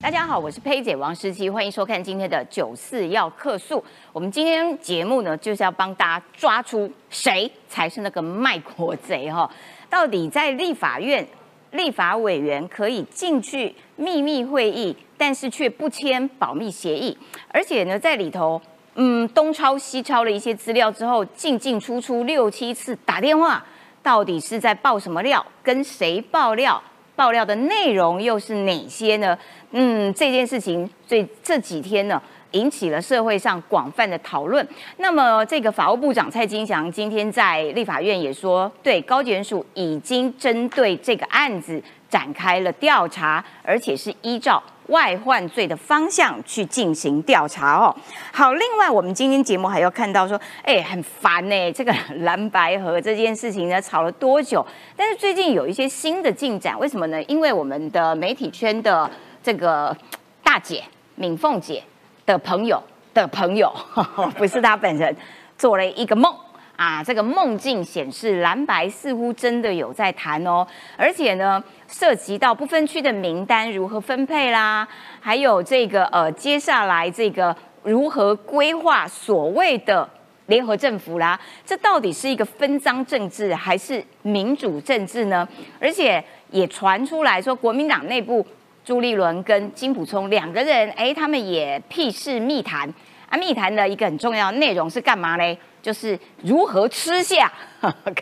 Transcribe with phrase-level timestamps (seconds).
[0.00, 3.84] 大家好，我是佩姐王诗琪，欢迎收看今天的九四要客诉。
[4.12, 9.50] 我们今天节目呢，就是要帮大家抓出谁才是那个卖国贼哈？
[9.90, 11.26] 到底在立法院
[11.72, 17.18] 立法委员可以进去秘密会议，但是却不签保密协议，
[17.48, 18.62] 而且呢，在里头
[18.94, 23.66] 嗯东抄西抄了一些资料之后，进进出出六七次打电话，
[24.00, 25.44] 到底是在爆什么料？
[25.60, 26.80] 跟谁爆料？
[27.16, 29.36] 爆料的内容又是哪些呢？
[29.70, 32.20] 嗯，这件事情这这几天呢，
[32.52, 34.66] 引起了社会上广泛的讨论。
[34.96, 44.62] 那么，这个法务部长蔡金祥今天在立法院也说，对高检署已经针对这个案子展开了调查，而且是依照。
[44.88, 47.94] 外患罪的方向去进行调查哦。
[48.32, 54.66] 好，另外我们今天节目还要看到说，哎，很烦呢，这个蓝白河这件事情呢，吵了多久？
[54.96, 57.22] 但是最近有一些新的进展，为什么呢？
[57.24, 59.10] 因为我们的媒体圈的
[59.48, 59.96] 这个
[60.42, 60.84] 大姐
[61.14, 61.82] 敏凤姐
[62.26, 62.82] 的朋友
[63.14, 63.74] 的朋友，
[64.36, 65.16] 不是她本人，
[65.56, 66.30] 做了一个梦。
[66.76, 70.66] 啊，这个梦境显示蓝白似乎真的有在谈哦，
[70.98, 74.86] 而且呢，涉及到不分区的名单如何分配啦，
[75.18, 80.06] 还有这个呃，接下来这个如何规划所谓的
[80.46, 85.48] 联合政府啦，这到底是一个分赃政治还是民主政治呢？
[85.80, 88.46] 而且也传出来说，国民党内部
[88.88, 92.90] 朱立伦跟金普聪两个人，哎，他们也屁事密谈
[93.28, 95.58] 啊，密谈的一个很重要内容是干嘛呢？
[95.82, 97.52] 就是如何吃下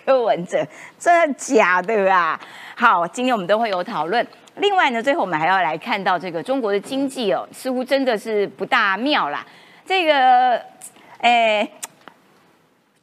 [0.05, 0.67] 柯文哲，
[0.99, 2.37] 真的假的啊？
[2.75, 4.27] 好，今天我们都会有讨论。
[4.57, 9.47] 另外呢，最后我们还要来看到这个中国的经济哦，似乎真的是不大妙啦。
[9.85, 10.61] 这个，
[11.21, 11.71] 哎，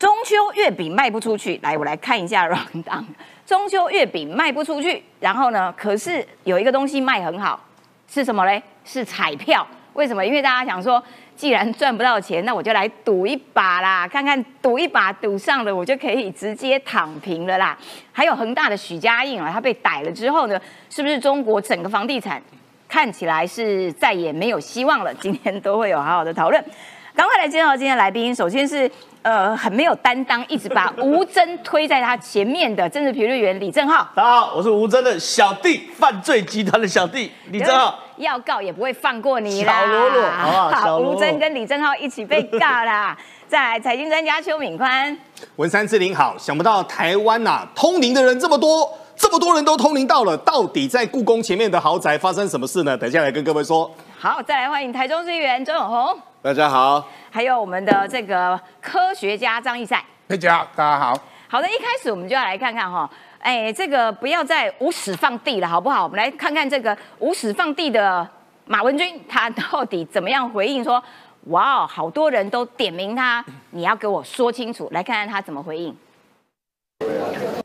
[0.04, 2.92] 中秋月饼卖不出去，来，我来看一下 r o n d。
[3.46, 7.58] 中秋月饼卖不出去，然后呢，可是有一个东西卖很好，
[8.10, 8.62] 是什么嘞？
[8.84, 9.66] 是彩票。
[9.94, 10.26] 为什么？
[10.26, 11.02] 因为大家想说。
[11.36, 17.76] 既然赚不到钱，那我就来赌一把啦，看看赌一把赌上了，我就可以直接躺平了啦。
[18.12, 20.62] 还有恒大的许家印啊，他被逮了之后呢，
[20.92, 22.40] 是不是中国整个房地产
[22.88, 25.12] 看起来是再也没有希望了？
[25.16, 26.64] 今天都会有好好的讨论。
[27.16, 28.90] 赶快来介绍今天来宾，首先是
[29.22, 34.10] 呃很没有担当，一直把吴征推在他前面的政治评论员李正浩。
[34.16, 38.00] 大家好，我是吴征的小弟，犯罪集团的小弟李正浩。
[38.18, 39.82] 要告也不会放过你啦！
[39.82, 40.24] 小罗罗，
[40.72, 43.16] 好，吴征跟李正浩一起被告啦。
[43.48, 45.16] 再来，财经专家邱敏宽，
[45.58, 52.98] 文山志玲好，想不到台湾呐通灵的人这么多，这么多人都通灵到了，到底在故宫前面的豪宅发生什么事呢？
[52.98, 53.90] 等下来跟各位说。
[54.18, 56.20] 好，再来欢迎台中市议员周永红。
[56.44, 61.18] 大家好，还有我们的这个科学家张义赛，大家好，大家好。
[61.48, 63.10] 好的，一开始我们就要来看看哈，
[63.40, 66.04] 哎，这个不要再无始放地了，好不好？
[66.04, 68.28] 我们来看看这个无始放地的
[68.66, 70.84] 马文君，他到底怎么样回应？
[70.84, 71.02] 说，
[71.46, 75.96] 哇，好多人都点名他，你要给我说清楚，来看看他怎么回应。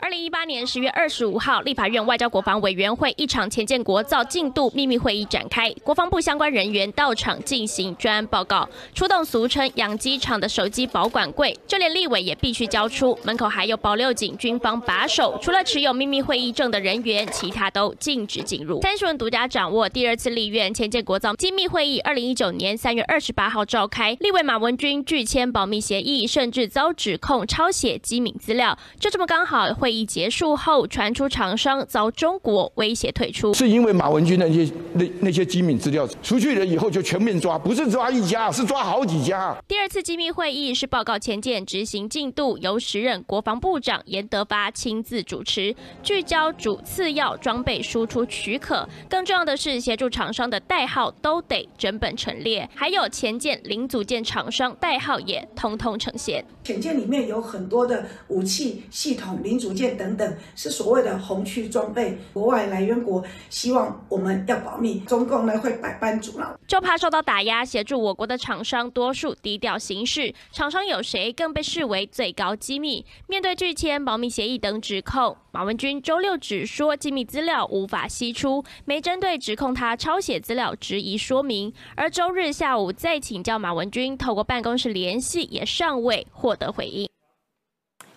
[0.00, 18.80] 二零一八年十月二十五号，立法院外交国防委员会一场前建国造进度秘密会议展开，国防部相关人员到场进行专案报告，出动俗称养鸡场的手机保管柜，就连立委也必须交出，门口还有保六警军方把守，除了持有秘密会议证的人员，其他都禁止进入。
[18.80, 39.54] 三十人独家掌握第二次立院前建国造机密会议，二零一九年三月二十八号召开，立委马文君拒签保密协议，甚至遭指控抄写机密资料，就这么刚好会议结束后，传出厂商遭中国威胁退出，是因为马文君那些那那些机密资料出去了以后就全面抓，不是抓一家，是抓好几家。
[39.68, 56.42] 第二次机密会议是报告前舰执行进度，由时任国防部长严德发亲自主持，聚焦主次要装备输出许可，更重要的是协助厂商的代号都得整本陈列，还有前舰零组件厂商代号也通通呈现。
[56.64, 59.88] 前舰里面有很多的武器系统零组件。
[59.96, 67.64] 等等，是所谓的红区装备，国外来源国希望我们要保密，中共呢会百般阻挠，就怕受到打压。
[67.64, 73.04] 协助我国的厂商多数低调行事，厂商有谁更被视为最高机密？
[73.26, 81.72] 面对拒签保密协议等指控，马文君周六只说机密资料无法析出，没针对指控他抄写资料质疑说明。
[81.96, 87.08] 而周日下午再请教马文君，透过办公室联系，也尚未获得回应。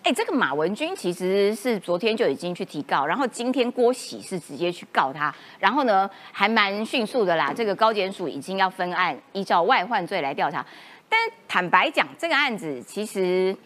[0.02, 7.52] 哎，这个马文君其实是昨天就已经去提告，然后今天郭喜是直接去告他，然后呢还蛮迅速的啦。
[7.54, 10.64] 这个高检署已经要分案，依照外患罪来调查。
[11.08, 13.56] 但坦白讲，这个案子其实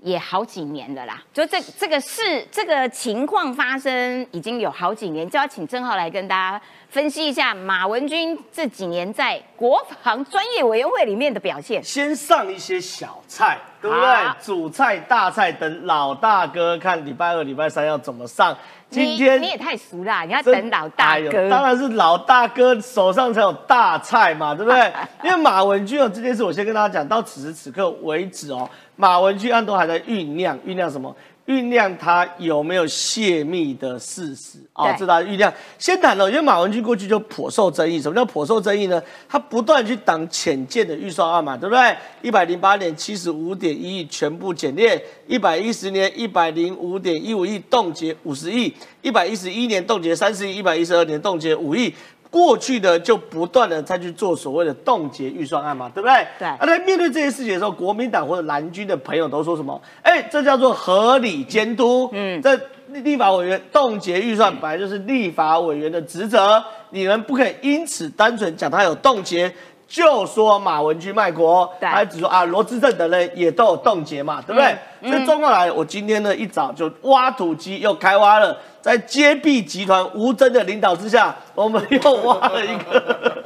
[0.00, 6.64] 也好几年了啦，就这这个事这个情况发生已经有好几年，就要请郑浩来跟大家。
[6.94, 11.82] 分析一下马文君这几年在国防专业委员会里面的表现。
[11.82, 14.06] 先上一些小菜，对不对？
[14.40, 18.56] 主菜、大菜等老大哥看礼拜二、礼拜三要怎么上。
[18.88, 21.50] 今天你也太熟啦，你要等老大哥。
[21.50, 24.92] 当然是老大哥手上才有大菜嘛，对不对？
[25.24, 31.12] 因为马文君哦，这件事我先跟大家讲，到此时此刻为止哦，马文君案都还在酝酿，酝酿什么？
[31.46, 35.52] 酝酿他有没有泄密的事实哦对，这大家酝酿。
[35.78, 38.00] 先谈了，因为马文君过去就颇受争议。
[38.00, 39.02] 什么叫颇受争议呢？
[39.28, 41.96] 他不断去挡浅见的预算案嘛，对不对？
[42.22, 51.94] 一百零八年七十五点一亿全部减列，一百一十年一百零五点一五亿冻结五十亿，一百一十一年冻结三十亿，一百一十二年冻结五亿。
[52.34, 56.26] 过去的就不断的再去做所谓的冻结预算案嘛，对不对？
[56.36, 59.80] 对而在面对这些事情的时候，国民党或者蓝军的朋友都说什么？
[60.02, 62.10] 哎，这叫做合理监督。
[62.12, 62.58] 嗯，这
[62.88, 66.60] 立法委员冻结预算本来就是立法委员的职责，
[66.90, 69.54] 你们不可以因此单纯讲他有冻结。
[69.94, 74.76] 就说马文君卖国，对还只说啊罗志正等人也都有冻结嘛，对不对？
[75.02, 83.44] 嗯所以中国来，我今天呢一早就挖土机又开挖了，在接臂集团吴征的领导之下，我们又挖了一个，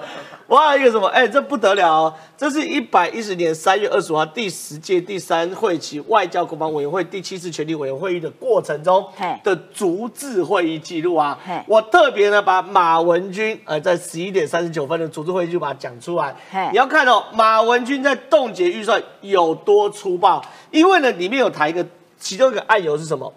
[0.49, 1.07] 挖了一个什么？
[1.09, 2.15] 哎，这不得了哦！
[2.37, 9.07] 这是一百一十年三月二十五号第十届第三会期外交国防委员会第七次全体委员会议的过程中
[9.45, 11.39] 的逐字会议记录啊。
[11.67, 16.69] 我特别呢把马文君呃在十一点三十九分的逐字会议就把它讲出来嘿。
[16.73, 21.87] 你要看哦，马文君在冻结预算有多粗暴，因为呢里面有谈一个，
[22.19, 23.31] 其中一个案由是什么？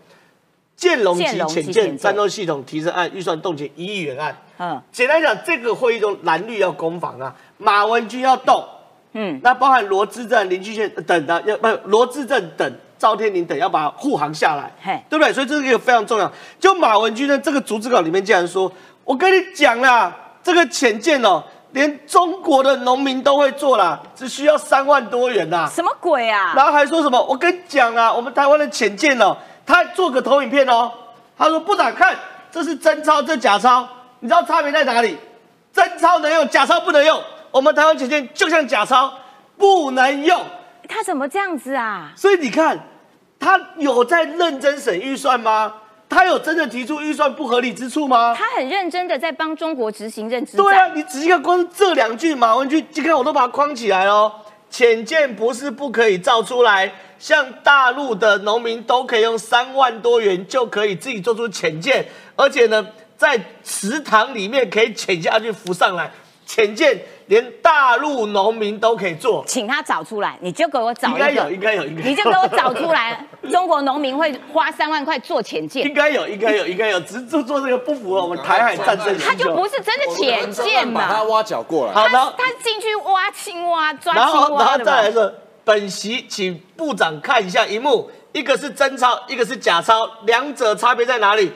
[0.81, 4.35] 建龙级潜潜舰舰战斗系统提升案预算冻结一亿元案。
[4.57, 8.65] 嗯简单讲，这个会议中蓝绿要攻防啊，马文君要动，
[9.13, 15.31] 嗯，那包含罗志正、林俊宪等的，要不罗志正等赵天麟等要把护航下来，嘿对不对？
[15.31, 16.31] 所以这是一个非常重要。
[16.59, 18.71] 就马文君的，这个逐字稿里面竟然说，
[19.03, 20.11] 我跟你讲啦，
[20.41, 21.43] 这个潜舰哦，
[21.73, 26.53] 连中国的农民都会做啦，只需要三万多元呐、什么鬼啊？
[26.55, 27.23] 然后还说什么？
[27.23, 29.35] 我跟你讲啊，我们台湾的潜舰哦，
[29.65, 30.91] 他做个投影片哦。
[31.37, 32.15] 他说部长看，
[32.51, 33.87] 这是真钞，这假钞，
[34.19, 35.17] 你知道差别在哪里？
[35.73, 37.21] 真钞能用，假钞不能用。
[37.49, 39.13] 我们台湾潜舰就像假钞，
[39.57, 40.41] 不能用。
[40.87, 42.11] 他怎么这样子啊？
[42.15, 42.77] 所以你看，
[43.39, 45.73] 他有在认真审预算吗？
[46.09, 48.35] 他有真的提出预算不合理之处吗？
[48.37, 50.63] 他很认真的在帮中国执行认知战。
[50.63, 54.31] 对啊，你仔细看，光这两句马文君，你看我都把它框起来哦。
[54.71, 62.07] 浅见不是不可以造出来，像大陆的农民都可以用三万多元就可以自己做出浅见，
[62.37, 62.87] 而且呢，
[63.17, 66.09] 在池塘里面可以潜下去浮上来。
[66.53, 79.17] 潜舰连大陆农民都可以做，请他找出来，你就给我找一应该有，个，应该有，应该有你就给我找出来，中国农民会花三万块做潜舰应，该有，应该有，应该有，只是做做这个不符合我们台海战争。
[79.17, 81.93] 他就不是真的潜舰嘛，把它挖角过来。
[81.93, 84.91] 好，然后他他进去挖青蛙、抓然后然后青蛙的吧？
[84.91, 85.33] 再来说，
[85.63, 91.49] 本席请部长看一下一幕，一个是真钞，一个是假钞，两者差别在哪里？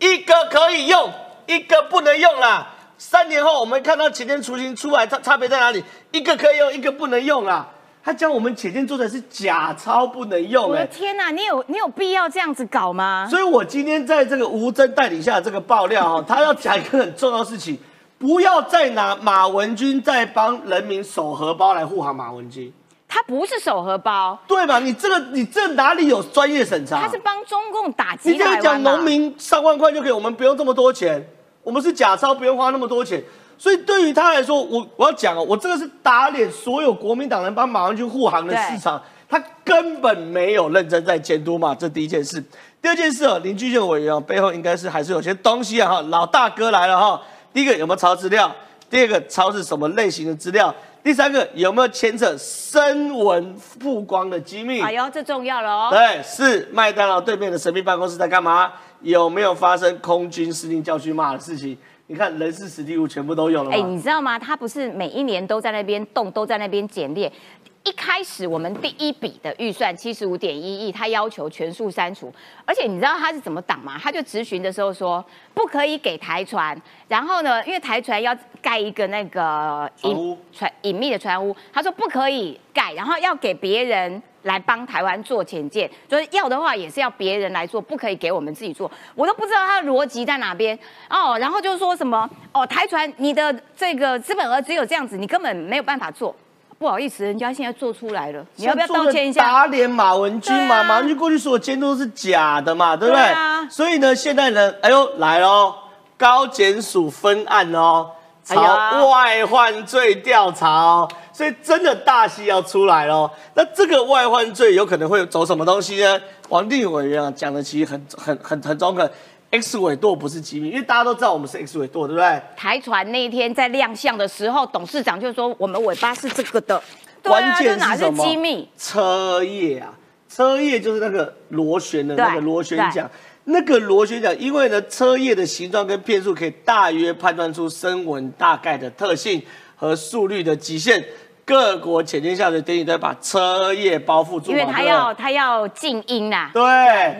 [0.00, 1.08] 一个可以用，
[1.46, 2.66] 一个不能用啦。
[3.00, 5.82] 三年后我们看到前天雏形出来，它差别在哪里？
[6.12, 7.66] 一个可以用，一个不能用啊。
[8.04, 13.26] 他将我们潜舰做的是假钞不能用、我的哎，天哪，你有你有必要这样子搞吗？
[13.30, 17.78] 所以我今天在这个吴征带领下的这个爆料哈，他要讲一个很重要的事情，
[18.18, 22.70] 不要再拿马文君在帮人民守荷包来护航马文君。
[23.08, 24.78] 他不是手荷包，对吧？
[24.78, 27.00] 你这个你这哪里有专业审查？
[27.00, 31.26] 他是帮中共打你这击台湾嘛样讲农民上万块就可以，我们不用这么多钱，
[31.62, 33.22] 我们是假钞，不用花那么多钱。
[33.58, 42.42] 所以对于他来说，我我要讲哦，我这个是打脸所有国民党人帮马上去护航的市场，他根本没有认真在监督嘛，这第一件事。
[42.80, 47.20] 第二件事哦，林俊宪委员哦，背后应该是还是有些东西啊哈，老大哥来了哈。
[47.52, 48.50] 第一个有没有抄资料？
[48.88, 50.74] 第二个抄是什么类型的资料？
[51.02, 54.80] 第三个有没有牵扯声纹曝光的机密？
[54.82, 55.88] 哎呦，这重要了哦。
[55.90, 58.70] 对，是麦当劳对面的神秘办公室在干嘛？
[59.00, 61.76] 有没有发生空军司令叫去骂的事情？
[62.06, 63.76] 你看人事史蒂夫全部都有了吗？
[63.76, 64.38] 哎，你知道吗？
[64.38, 67.32] 他不是每一年都在那边动，都在那边检列。
[67.82, 72.32] 一开始我们第一笔的预算七十五点一亿，他要求全数删除，
[72.66, 73.98] 而且你知道他是怎么挡吗？
[74.00, 88.90] 他就质询的时候说不可以给台船，然后呢，因为台船要盖一个那个船屋隐船隐秘的船屋，他说不可以盖，然后要给别人来帮台湾做潜舰，就是要的话也是要别人来做，不可以给我们自己做。
[89.14, 91.38] 我都不知道他的逻辑在哪边哦。
[91.38, 96.36] 然后就说什么哦，台船你的这个资本额只有这样子，你根本没有办法做。
[96.80, 99.42] 不好意思，人家现在做出来了，你要不要道歉一下？
[99.42, 103.22] 打脸马文君嘛，马文君过去所有监督都是假的嘛，对不对？
[103.22, 105.74] 对啊所以呢，现在呢，哎呦来喽，
[106.16, 108.62] 高检署分案哦，朝
[109.10, 113.30] 外患罪调查哦，所以真的大戏要出来喽。
[113.52, 116.18] 那这个外患罪有可能会走什么东西呢？
[116.48, 119.08] 王定伟委员啊讲的其实很很很很中肯
[119.50, 122.42] ，X 尾舵不是机密，因为大家都知道我们是 X 尾舵，对不对？
[122.56, 126.82] 台船那一天在亮相的时候，董事长就说我们尾巴是这个的，
[127.22, 128.24] 对关键是什么？
[128.24, 128.68] 机密？
[128.76, 129.92] 车叶啊，
[130.28, 133.10] 车叶就是那个螺旋的那个螺旋桨。
[133.44, 139.42] 那个螺旋桨，因为呢，车叶的形状跟片数可以大约判断出声纹大概的特性
[139.74, 141.02] 和速率的极限。
[141.50, 146.48] 各国潜舰下水典礼都会把车叶包覆住，因为他要他要静音呐。
[146.54, 146.62] 对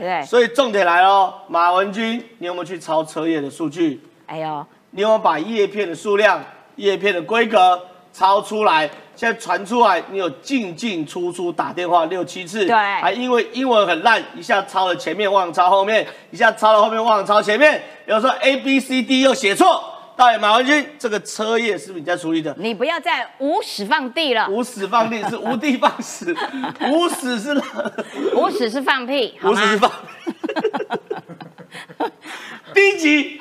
[0.01, 4.01] 对所以重点来喽，马文君，你有没有去抄车叶的数据？
[4.27, 6.41] 哎呦，你有没有把叶片的数量、
[6.77, 7.81] 叶片的规格
[8.13, 8.89] 抄出来？
[9.17, 19.83] 现在传出来，你有进进出出打电话六七次，对还因为英文很烂，一下抄了前面忘了抄后面，一下抄了后面忘了抄前面，有时候 A B C D 又写错。
[20.21, 22.55] 到底马文君这个车业是不是你在处理的？
[22.59, 26.37] 你不要再无屎放地了，无屎放地是无地放屎，
[26.93, 27.55] 无屎是
[28.35, 29.91] 无屎是放屁，无屎是放。
[32.75, 33.41] 低级，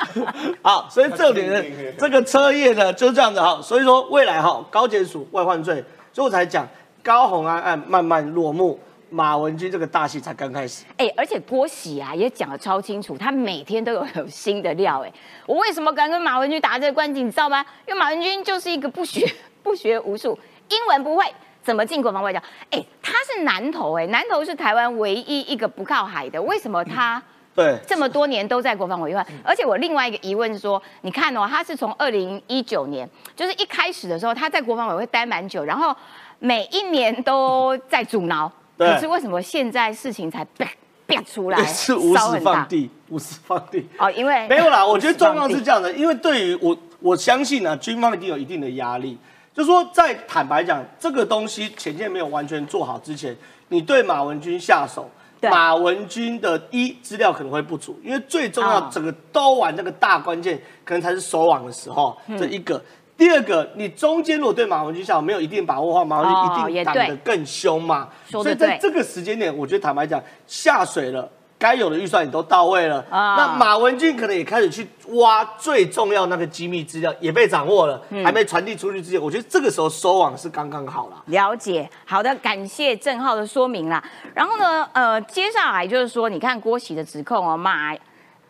[0.64, 1.62] 好，所以这里呢，
[1.98, 6.66] 这个车业呢就是这样子哈，所以说未来哈高检署外患罪，所以我才讲
[7.02, 8.80] 高红安案慢慢落幕，
[9.14, 10.84] 马文君这个大戏才刚开始。
[10.96, 15.04] 哎、而且郭喜啊也讲的超清楚，他每天都有有新的料。
[15.04, 15.12] 哎，
[15.46, 17.64] 我为什么敢跟马文君打这个关系，你知道吗？
[17.86, 19.24] 因为马文君就是一个不学
[19.62, 20.36] 不学无术，
[20.68, 21.24] 英文不会，
[21.62, 22.40] 怎么进国防外交？
[22.70, 27.22] 哎、他是南投，哎，南投是台湾唯一一个不靠海的，为什么他？
[27.54, 35.94] 对，这么多年都在国防委员会，而且我另外一个疑问是说，你看哦，他是从二零一九年，就是一开始的时候，他在国防委员会待蛮久，然后
[36.40, 40.68] 每一年都在阻挠，对可是为什么现在事情才变
[41.06, 42.52] 变出来，是无屎烧很大？
[42.52, 43.86] 放地，无私放地。
[43.98, 45.64] 哦，因为没有啦，我觉得状况是样。
[45.64, 49.18] 这样的，因为对于我，我相信啊，军方一定有一定的压力。
[49.52, 53.36] 就说在坦白讲，这个东西前线没有完全做好之前，
[53.68, 55.08] 你对马文君下手，
[55.40, 62.82] 对马文君的一资料可能会不足，因为最重要哦整个兜完那个大关键，可能才是收网的时候，嗯这一个。
[63.16, 68.08] 第二个，你中间如果对马文君下手没有一定把握的话，马文哦君一定挡也对得更凶嘛。
[68.26, 71.28] 所以在这个时间点，我觉得坦白讲，下水了。
[71.56, 81.22] 该有的预算也都到位了，啊那马文君可能也开始去挖最重要那个机密资料，也被掌握了，嗯还没传递出去之前，我觉得这个时候收网是刚刚好了。
[81.26, 84.02] 了解，好的，感谢郑浩的说明啦。
[84.34, 87.96] 然后呢，呃，接下来就是说，你看郭喜的指控哦，马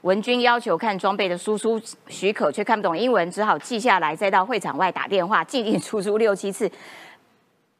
[0.05, 6.71] 文君要求看装备的输出许可，却看不懂英文，只好记下来，再到会场外打电话，进进出出 六七次。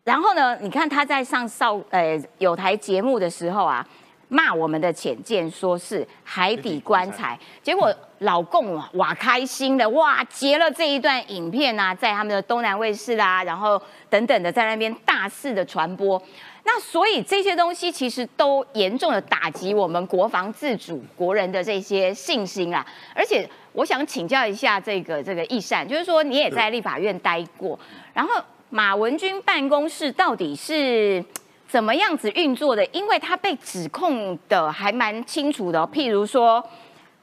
[0.05, 3.87] 然后呢，你看他在上少呃有台节目的时候啊，
[4.29, 16.23] 骂我们的潜舰说是海底棺材，结果老共哇哇开心的哇截了这一段影片啊，在他们的东南卫视啦，然后等等的在那边大肆的传播。
[16.67, 22.85] 那所以这些东西其实都严重的打击我们国防自主国人的这些信心啦。
[23.15, 27.79] 而且我想请教一下这个这个易善，就是说你也在立法院待过，
[28.15, 31.23] 然后马文君办公室到底是
[31.69, 32.85] 怎么样子运作的？
[32.87, 36.67] 因为他被指控的还蛮清楚的、哦，譬如说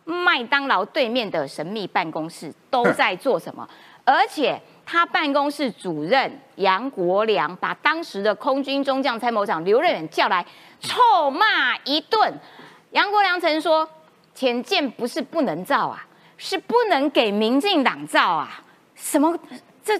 [0.06, 3.68] 麦当劳对面的神秘办公室都在做什么，
[4.06, 4.62] 而且。
[4.92, 10.46] 他办公室主任杨国良把当时的空军中将参谋长刘任远叫来
[10.82, 12.34] 臭骂一顿。
[12.90, 13.88] 杨国良曾说
[14.36, 16.06] ：“潜舰不是不能造啊，
[16.36, 18.62] 是不能给民进党造啊。”
[18.94, 19.34] 什么？
[19.82, 19.98] 这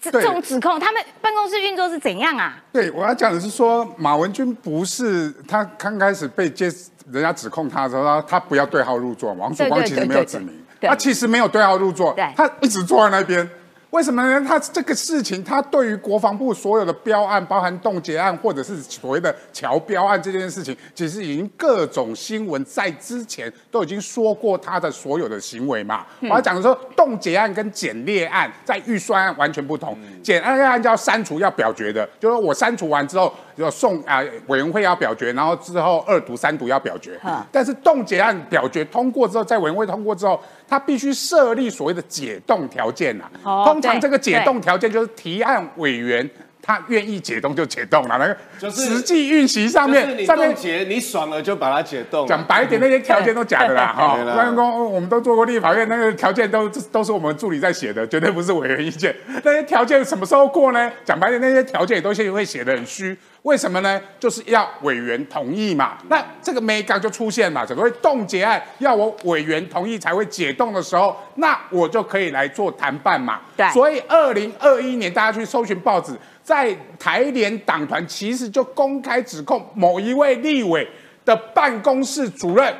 [0.00, 2.56] 这这种指控，他们办公室运作是怎样啊？
[2.72, 6.70] 对，我要讲的是说，马文君不是他刚开始被接
[7.12, 13.46] 人家指控他的时候，他他不要对号入座嘛，王曙光其实没有指明，对他其实没有对号入座对，他一直坐在那边。
[13.90, 14.44] 为什么呢？
[14.46, 26.04] 他这个事情，他对于国防部所有的标案，包含冻结案或者是所谓的桥标案这件事情，其实已经各种新闻在之前都已经说过他的所有的行为嘛。
[26.20, 29.96] 我要讲的说，冻结案跟减列案在预算案完全不同。
[30.22, 37.42] 减列案叫删除要表决的，就是我删除完之后要送啊、委员会要表决，然后之后二读三读要表决嗯。
[37.50, 46.28] 但是冻结案表决通过之后，在委员会通过之后，它必须设立所谓的解冻条件呐、哦通常对这个解冻条件就是提案委员
[46.68, 52.26] 他愿意解冻就解冻了，那个就是实际运行上面上面解，你爽了就把它解冻。
[52.26, 54.18] 讲白一点，那些条件都假的啦， 哈。
[54.34, 59.16] 关公，我们都做过立法院，那个条件都都是我们助理在写的，绝对不是委员意见。
[59.42, 60.92] 那些条件什么时候过呢？
[61.06, 63.16] 讲白点，那些条件也都是会写的很虚。
[63.44, 63.98] 为什么呢？
[64.20, 65.96] 就是要委员同意嘛。
[66.10, 73.40] 那这个没刚就出现嘛，所谓冻结案要我委员同意才会解冻的时候，那我就可以来做谈判嘛。
[73.56, 76.12] 对所以二零二一年大家去搜寻报纸，
[76.48, 80.88] 在台联党团其实就公开指控某一位立委
[81.22, 82.74] 的办公室主任，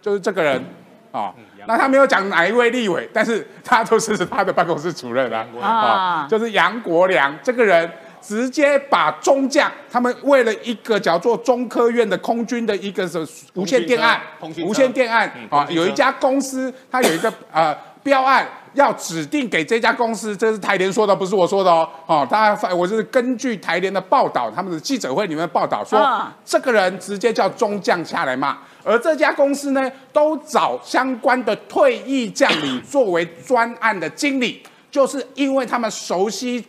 [0.00, 0.64] 就是这个人
[1.10, 1.34] 啊。
[1.66, 7.90] 那他没有讲哪一位立委，但是他都是他的办公室主任啊，啊啊，就是杨国良这个人。
[8.22, 14.20] 直接把中将他们为了一个叫做中科院的空军的一个什么无线电案
[14.62, 18.46] 无线电案啊，有一家公司它有一个呃标案。
[18.74, 21.90] 要指定给这家公司，这是台联说的，不是我说的哦。
[22.06, 36.64] 哦，他我是根据台联的报道，他们的记者会里面的报道说，啊这个人直接叫中将下来骂，而这家公司呢，都找相关的退役将领作为专案的经理，就是因为他们熟悉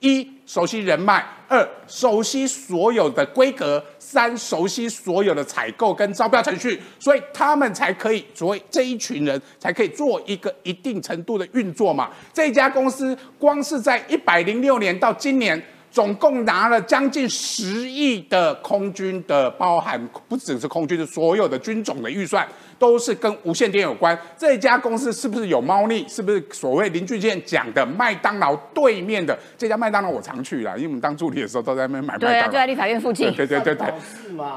[0.00, 12.10] 一熟悉人脉，二熟悉所有的规格，三熟悉所有的采购跟招标程序，所以他们才可以，所以这一群人才可以做一个一定程度的运作嘛。
[12.32, 15.62] 这家公司光是在一百零六年到今年。
[15.94, 19.96] 总共拿了将近十亿的空军的，包含
[20.28, 22.44] 不只是空军的所有的军种的预算，
[22.80, 24.18] 都是跟无线电有关。
[24.36, 26.04] 这家公司是不是有猫腻？
[26.08, 30.10] 是不是所谓林俊健讲的麦当劳对面的这家麦当劳？
[30.10, 32.36] 我常去啦，因为我们当助理的时候都在那边买麦当劳。
[32.36, 33.32] 对啊，就在立法院附近。
[33.32, 33.86] 对对对对？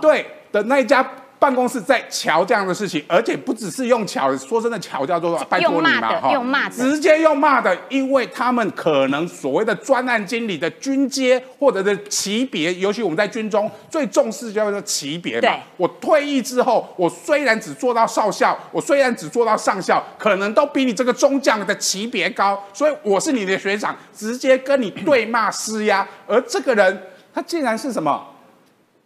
[0.02, 1.08] 对的那一家
[1.40, 15.58] 办公室在瞧这样的事情，而且不只是用瞧，说真的瞧叫做拜托你嘛哈用骂的直接用骂的，因为他们可能所谓的专案经理的军阶或者是级别，尤其我们在军中最重视叫做级别对嘛。
[15.78, 27.04] 我退役之后，我虽然只做到少校，我虽然只做到上校，可能都比你这个中将的级别高，所以我是你的学长，直接跟你对骂施压，而这个人
[27.34, 28.26] 他竟然是什么？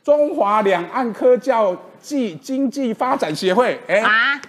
[0.04, 4.42] 中华两岸科教暨经济发展协会，哎、啊，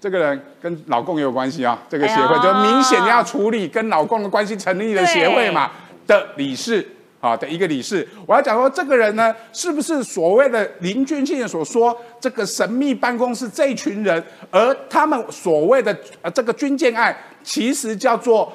[0.00, 1.78] 这个人跟老共也有关系啊。
[1.88, 5.70] 这个协会哎就明显要处理跟老共的关系成立的协会嘛
[6.06, 6.86] 的理事
[7.20, 8.06] 啊的一个理事。
[8.26, 18.52] 我要讲说，这个人呢，是不是所谓的林俊庆所说这个神秘办公室这一群人，而他们所谓的呃这个军舰案，其实叫做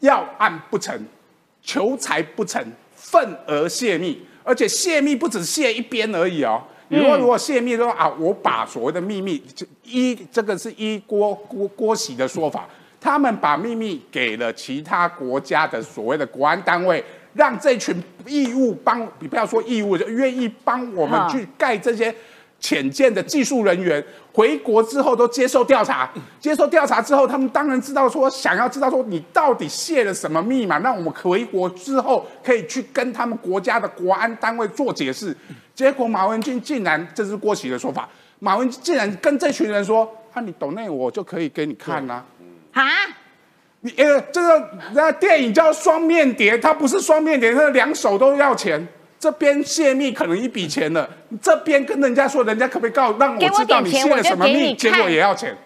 [0.00, 0.98] 要案不成，
[1.62, 2.62] 求财不成，
[2.94, 6.62] 愤而泄密，而且泄密不止泄一边而已哦。
[6.88, 12.68] 你说如果泄密的话啊，我把所谓的秘密，就依这个是一郭郭郭喜的说法，
[13.00, 17.02] 他们把秘密给了其他国家的所谓的国安单位，
[17.34, 17.94] 让这群
[18.26, 22.14] 义务帮，你不要说义务，就愿意帮我们去盖这些
[22.58, 35.36] 潜舰的技术人员回国之后都接受调查，接受调查之后，他们当然知道说，想要知道说你到底泄了什么密码，让我们回国之后可以去跟他们国家的国安单位做解释。
[35.74, 42.24] 结果马文君竟然，这是郭喜的说法，马文君竟然跟这群人说：“啊，你懂内我就可以给你看啦、
[42.72, 42.82] 啊，
[43.80, 48.86] 你呃，这个那电影叫双面谍，它不是双面谍，它两手都要钱。
[49.18, 51.08] 这边泄密可能一笔钱了，
[51.40, 55.56] 这边跟人家说，人家可不可以告让我知道你泄了什么密，结果也要钱。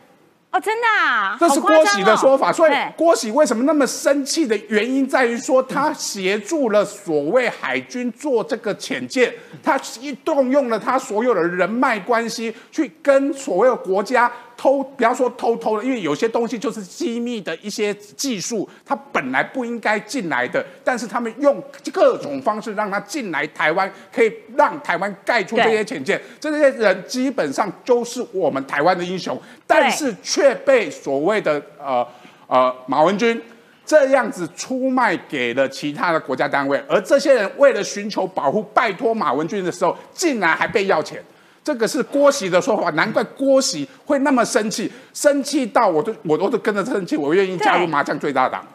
[0.53, 9.33] 哦，真的啊，这是郭喜的哦说法，所以郭喜为什么那么生气的原因在于说，他协助了所谓海军做这个潜舰，
[9.63, 14.29] 他一动用了他所有的人脉关系，去跟所谓的国家
[14.61, 32.07] 偷，不要说偷偷的，因为有些东西就是机密的一些技术，它本来不应该进来的，但是他们用各种方式让它进来台湾，可以让台湾盖出这些潜舰，这些人基本上就是我们台湾的英雄，但是却被所谓的呃
[32.47, 33.41] 呃马文君
[33.87, 41.19] 这样子出卖给了其他的国家单位，而这些人为了寻求保护，拜托马文君的时候，竟然还被要钱。
[41.63, 48.67] 这个是郭喜的说法，难怪郭喜会那么生气，生气到我都我都都跟着生气，我愿意加入麻将最大党。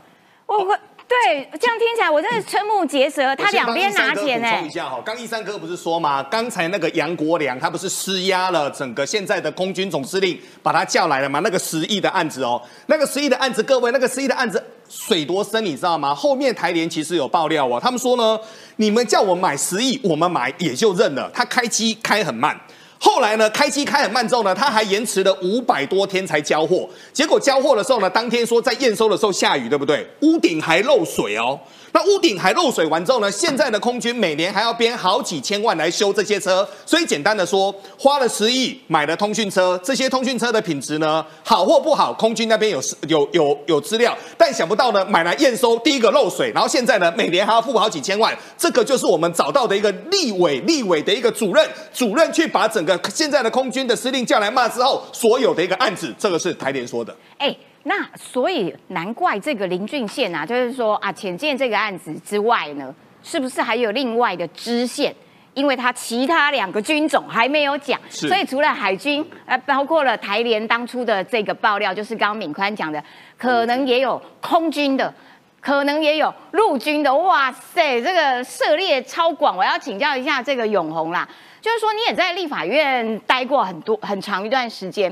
[0.45, 0.76] 我会
[1.08, 3.36] 对这样听起来，我真的瞠目结舌。
[3.36, 11.39] 他两边拿钱呢、我先帮一三哥补充一下哈，刚一三哥不是说嘛，刚才那个杨国良他不是施压了整个现在的空军总司令，把他叫来了嘛？
[11.39, 16.13] 那个十亿的案子哦，那个十亿的案子，各位那个十亿的案子水多深你知道吗？
[16.13, 18.39] 后面台联其实有爆料哦，他们说呢，
[18.76, 22.60] 你们叫我买十亿，我们买也就认了，他开机开很慢。
[22.99, 26.89] 后来呢，开机开很慢之后呢，他还延迟了五百多天才交货。
[27.13, 30.08] 结果交货的时候呢，当天说在验收的时候下雨，对不对？
[30.21, 31.60] 屋顶还漏水哦。
[31.95, 36.67] 那屋顶还漏水完之后呢，现在的空军每年还要编好几千万来修这些车。
[36.86, 44.13] 所以简单的说，花了十亿买了通讯车，这些通讯车的品质呢，好或不好，空军那边有有有有资料。
[44.38, 48.38] 但想不到呢，买来验收，第一个漏水，然后现在呢，每年还要付好几千万。
[48.58, 57.15] 这个就是我们找到的一个立委立委的一个主任，主任去把整个现在的空军的司令叫来骂之后，所有的一个案子，这个是台联说的。
[57.38, 57.55] 哎，
[57.88, 62.93] 那所以难怪这个林俊宪啊，就是说啊，浅见这个案子之外呢，
[63.24, 65.15] 是不是还有另外的支线？
[65.54, 73.02] 因为他其他两个军种还没有讲，所以除了海军，呃，包括了台联当初的这个爆料，就是刚刚敏宽讲的，
[73.38, 75.13] 可能也有空军的。
[75.62, 79.58] 可能也有陆军的，哇塞，这个涉猎超广。
[79.58, 81.28] 我要请教一下这个永红啦，
[81.60, 85.12] 就是说你也在立法院待过很多很长一段时间。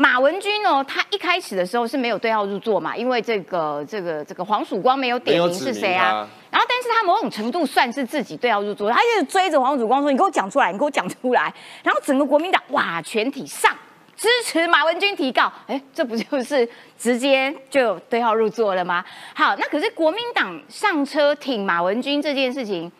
[0.00, 6.26] 马文君哦，他一开始的时候是没有对号入座嘛，因为这个这个这个黄曙光没有点名是谁啊？
[6.50, 11.52] 然后，但是他某种程度算是自己对号入座，他一直追着黄曙光说：“你给我讲出来，你给我讲出来。”
[11.84, 13.76] 然后整个国民党哇，全体上
[14.16, 19.04] 支持马文君提告，哎，这不就是直接就对号入座了吗？
[19.34, 22.90] 好，那可是国民党上车挺马文君这件事情，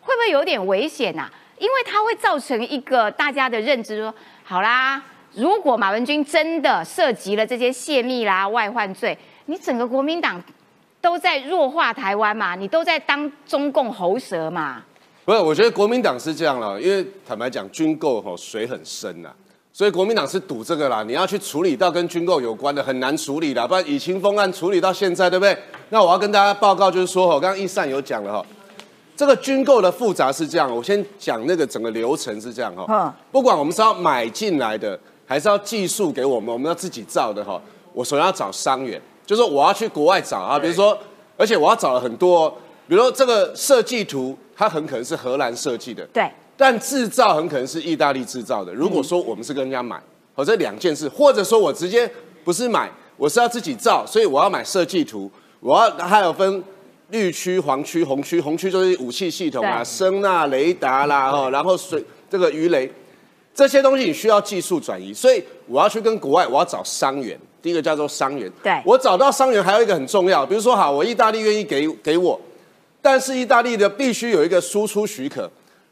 [0.00, 5.00] 会不会有点危险呐、因为它会造成一个大家的认知说，好啦。
[5.34, 9.16] 如果马文君真的涉及了这些泄密啦、外患罪，
[9.46, 10.42] 你整个国民党
[11.00, 14.82] 都在弱化台湾嘛，你都在当中共喉舌嘛。
[15.24, 19.28] 不是，我觉得国民党是这样了，因为坦白讲，军购吼水很深呐，
[19.72, 21.04] 所以国民党是赌这个啦。
[21.06, 25.56] 你要去处理到跟军购有关的，很难处理啦，不然以清风案处理到现在，对不对？
[25.90, 28.46] 那我要跟大家报告，就是说吼，刚刚一善有讲了哈，
[29.14, 33.12] 这个军购的复杂是这样，我先讲那个整个流程是这样哈嗯。
[33.30, 34.98] 不管我们是要买进来的，
[35.30, 37.62] 还是要技术给我们，我们要自己造的哈。
[37.92, 40.98] 我首先要找商源，就是我要去国外找啊，比如说，
[41.36, 42.54] 而且我要找了很多哦，
[42.88, 48.74] 比如说这个设计图，它很可能是荷兰设计的，对，但制造很可能是意大利制造的。
[48.74, 50.02] 如果说我们是跟人家买，
[50.34, 52.10] 好，这两件事，或者说我直接
[52.42, 56.64] 不是买，我是要自己造，所以我要买设计图，我要还有分
[57.10, 62.90] 绿区、黄区、红区，红区就是武器系统啊，对声呐、雷达啦，哈，然后水这个鱼雷。
[63.60, 67.38] 这些东西你需要技术转移，所以我要去跟国外，我要找商源。
[67.60, 72.40] 第一个叫做商源，对我找到商源还有一个很重要，比如说好，我意大利愿意给给我，
[73.02, 75.42] 但是意大利的必须有一个输出许可，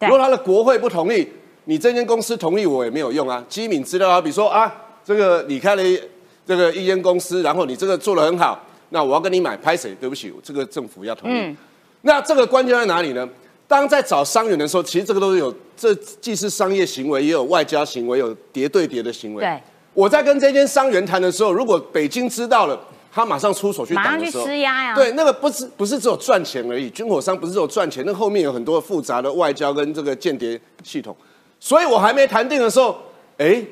[0.01, 1.29] 如果他的国会不同意，
[1.67, 3.45] 你这间公司同意我也没有用啊。
[3.51, 6.01] 机敏资料啊，比如说啊，这个你开了一
[6.47, 9.95] 这个一间公司，然后你这个做的很好，那我要跟你买，拍谁？
[10.01, 11.35] 对不起，这个政府要同意。
[11.35, 11.57] 嗯
[12.01, 13.29] 那这个关键在哪里呢？
[13.69, 19.45] 当在找商员的时候，其实这个都是有，这既是商业行为，也有外交行为，有叠对叠的行为。
[19.45, 22.81] 对，我在跟这间商员谈的时候，如果北京知道了，
[23.13, 24.95] 他马上出手去马上去挡的时候，施压呀。
[24.95, 31.15] 对，那个不是不是只有赚钱而已，军火商不是只有赚钱，那后面有很多复杂的外交跟这个间谍系统，
[31.61, 32.97] 所以我还没谈定的时候，
[33.37, 33.63] 哎，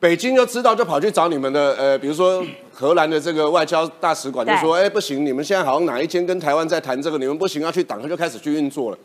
[0.00, 8.98] 北京就知道，就跑去找你们的呃，比如说荷兰的这个外交大使馆，就说，哎，不行，你们现在好像哪一间跟台湾在谈这个，你们不行，要去挡，他就开始去运作了。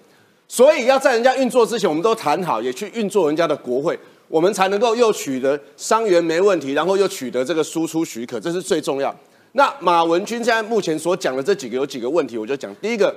[0.53, 9.15] 所以要在人家运作之前，我们都谈好，也去运作人家的国会，我们才能够又取得伤员没问题，然后又取得这个输出许可，这是最重要。
[9.53, 13.11] 那马文君现在目前所讲的这几个有几个问题，我就讲第一个，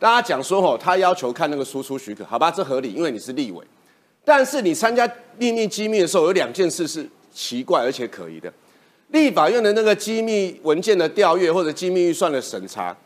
[0.00, 3.64] 大家讲说吼，他要求看那个输出许可，好吧，这合理，因为你是立委。
[4.24, 8.52] 但是你参加秘密机密的时候，有两件事是奇怪而且可疑的。
[9.10, 12.96] 立法院的那个机密文件的调阅或者机密预算的审查，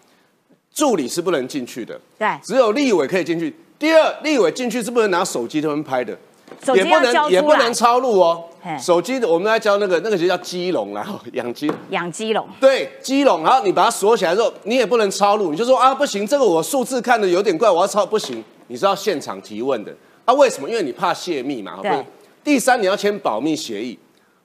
[0.73, 2.01] 助理是不能进去的。
[2.19, 3.55] 对，只有立委可以进去。
[3.79, 6.17] 第二，立委进去是不能拿手机他们拍的，
[6.75, 8.45] 也不能也不能抄录哦。
[8.81, 11.71] 手机的我们来教那个那个就叫鸡笼，然 后养鸡。
[11.91, 12.49] 养鸡笼。
[12.59, 19.95] 对，鸡笼，然后你把它锁起来之后，你也不能抄录，你就说啊不行，这个我数字看的有点怪，我要抄不行，你是要现场提问的。
[20.25, 20.69] 啊，为什么？
[20.69, 21.79] 因为你怕泄密嘛。
[21.81, 22.05] 对不
[22.43, 23.97] 第三，你要签保密协议。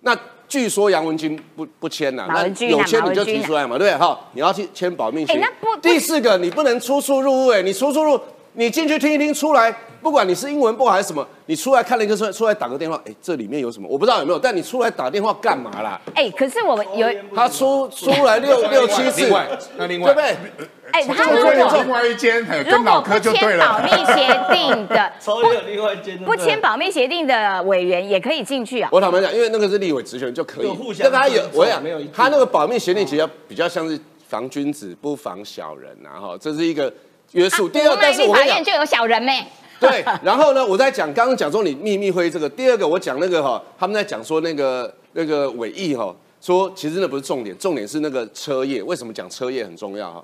[0.02, 0.16] 那
[0.48, 3.98] 据说杨文军不不签呐，那有签你就提出来嘛，对不对？
[3.98, 5.42] 哈，你要去签保密协议。
[5.82, 8.20] 第四个，你不能出出入入，哎，你出出入，
[8.54, 13.88] 你进去听一听，出来，不管你是英文不好还是什么，你出来看了一个出来出来打个电话，哎，这里面有什么？
[13.90, 16.00] 我不知道有没有，但你出来打电话干嘛啦？
[16.16, 20.68] 哎，可是我们有他出出来六六七次，另外那另外对不对？
[20.92, 23.80] 哎，他我如果另外一间嘿如果不科就对签保。
[23.80, 28.90] 密协定的，抽也有另外一间，不签保密协定的委员也可以进去啊。
[28.92, 36.94] 我坦白讲，因为那个是立委职权就可以有互，相那他有我讲没有他那个保密协定其实比较像是防君子不防小人啊，哈，这是一个
[37.32, 37.68] 约束。
[37.70, 39.46] 第二，但是立我讲，法院就有小人没？
[39.80, 48.84] 对，然后呢，我在讲刚刚讲说你秘密会议这个，第二个我讲那个哈，他们在讲说那个那个尾翼哈，说其实那不是重点，重点是那个车叶。
[48.84, 50.24] 为什么讲车叶很重要哈？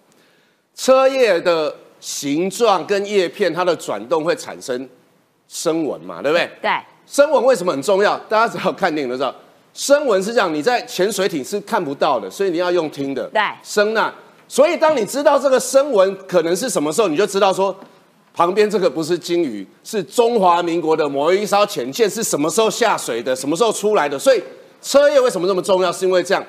[0.75, 4.87] 车叶的形状跟叶片它的转动会产生
[5.47, 6.47] 声纹嘛，对不对？
[6.61, 6.71] 对，
[7.07, 8.15] 声纹为什么很重要？
[8.29, 9.33] 大家只要看电影都知道，
[9.73, 13.27] 声纹是这样，你在潜水艇是看不到的，所以你要用听的。
[13.29, 14.13] 对声呐。
[14.47, 17.75] 所以当你知道这个声纹可能是什么时候，你就知道说，
[18.33, 24.17] 旁边这个不是鲸鱼，是中华民国的某一艘潜舰是什么时候下水的，什么时候出来的。
[24.17, 24.41] 所以
[24.81, 25.91] 车业为什么这么重要？
[25.91, 26.43] 是因为这样。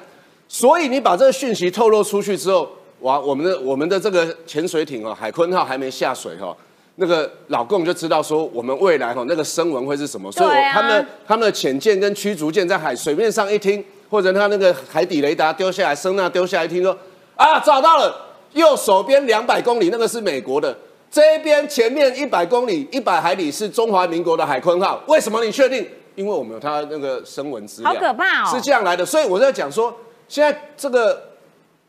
[0.47, 6.57] 所以你把这个讯息透露出去之后，哇，我们的我们的这个潜水艇哦，海鲲号还没下水哈、
[6.97, 16.97] 那个老共就知道说我们未来哈、那个声纹会是什么，所以我啊他们他们的潜舰跟驱逐舰在海水面上一听，或者他那个海底雷达丢下来，声呐丢下来一听说
[17.39, 18.15] 啊找到了，
[18.53, 20.77] 右手边两百公里那个是美国的，
[21.09, 25.87] 这一边前面一百公里一百海里是中华民国的海坤号，为什么你确定？
[26.17, 29.97] 因为我们有它那个声纹资料，好可怕哦是这样来的，所以我在讲说，
[30.27, 31.23] 现在这个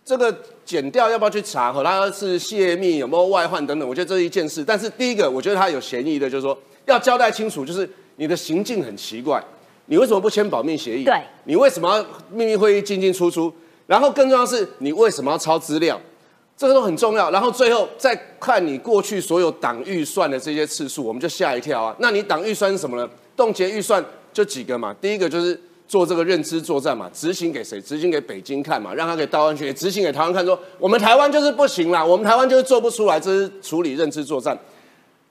[0.05, 0.31] 这个
[0.63, 4.63] 剪掉要不要去查和它是泄密有没有外患等等，我觉得这是一件事。
[4.63, 9.43] 但是第一个，我觉得他有嫌疑的，就是说要交代清楚，就是你的行径很奇怪，
[9.87, 11.03] 你为什么不签保密协议？
[11.03, 13.51] 对你为什么要秘密会议进进出出？
[13.89, 15.99] 然后更重要的是，你为什么要抄资料？
[16.55, 17.31] 这个都很重要。
[17.31, 21.95] 然后最后再看你过去所有党预算的这些次数，我们就吓一跳啊。
[21.97, 23.09] 那你党预算是什么呢？
[23.35, 24.95] 冻结预算就几个嘛。
[25.01, 27.81] 第一个就是做这个认知作战嘛，执行给谁？
[27.81, 34.55] 执行给北京看嘛，让他给到湾去，也执行给台湾看说，我们台湾就是不行啦，我们台湾就是做不出来，这是处理认知作战。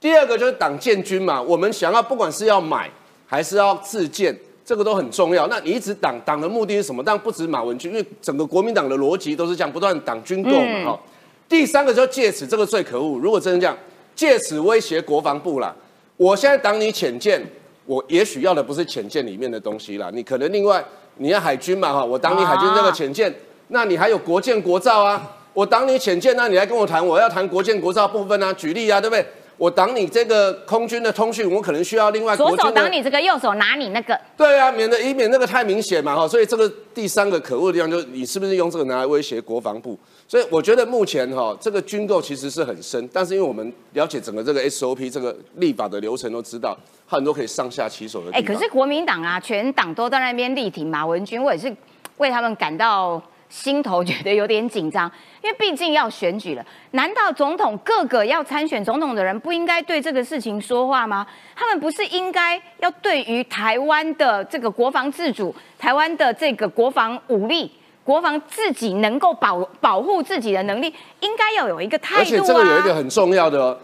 [0.01, 2.91] 第二个就是党建军嘛，我们想要不管是要买
[3.25, 4.37] 还是要自建，
[4.69, 5.47] 这个都很重要。
[5.47, 7.03] 那你一直党党的目的是什么？
[7.03, 10.93] 当然不止马文君，因为整个国民党的逻辑都是这样，不断党军购嘛。
[10.93, 11.01] 哈、
[11.49, 13.19] 第三个就借此，这个最可恶。
[13.19, 13.75] 如果真的这样，
[14.15, 15.75] 借此威胁国防部啦，
[16.19, 17.43] 我现在挡你潜舰，
[17.87, 20.85] 我也许要的不是潜舰里面的东西啦，你可能另外
[21.17, 23.35] 你要海军嘛哈，我挡你海军这个潜舰，
[23.69, 29.27] 那你还有国舰国造啊，我挡你潜舰，那你来跟我谈，我要谈国舰国造部分啊，举例啊，对不对？
[29.59, 34.19] 我挡你这个空军的通讯，我可能需要另外左手挡你这个，右手拿你那个。
[34.37, 39.99] 对啊，免得以免那个太明显嘛哈，所以这个第三个可恶的地方就是你是不是用这个拿来威胁国防部？
[40.29, 48.55] 所以我觉得目前哈这个军购其实是很深，但是因为我们了解整个这个 SOP 这个立法的流程都知道，它很多可以上下其手的哎，方。
[48.55, 51.75] 可是国民党啊，全党都在那边力挺马文君，我也是
[52.19, 55.11] 为他们感到心头觉得有点紧张，
[55.43, 56.65] 因为毕竟要选举了。
[56.93, 61.27] 难道总统各个要参选总统的人不应该对这个事情说话吗？
[61.57, 67.71] 他们不是应该要对于台湾的这个国防自主、台湾的这个国防武力？
[68.05, 70.87] 国防自己能够保保护自己的能力，
[71.21, 72.23] 应该要有一个态度啊。
[72.23, 73.79] 而且这个有一个很重要的，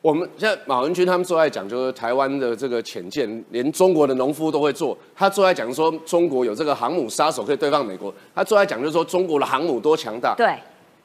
[0.00, 4.96] 我们现在马文君他们最爱讲，就是台湾的这个潜舰，连中国的农夫都会做。
[5.16, 10.34] 他最爱讲说中国有这个航母杀手可以对抗美国，他最爱讲就是说中国的航母多强大。
[10.36, 10.54] 对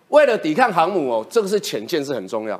[0.09, 2.59] 为了抵抗航母哦，这个是潜舰是很重要。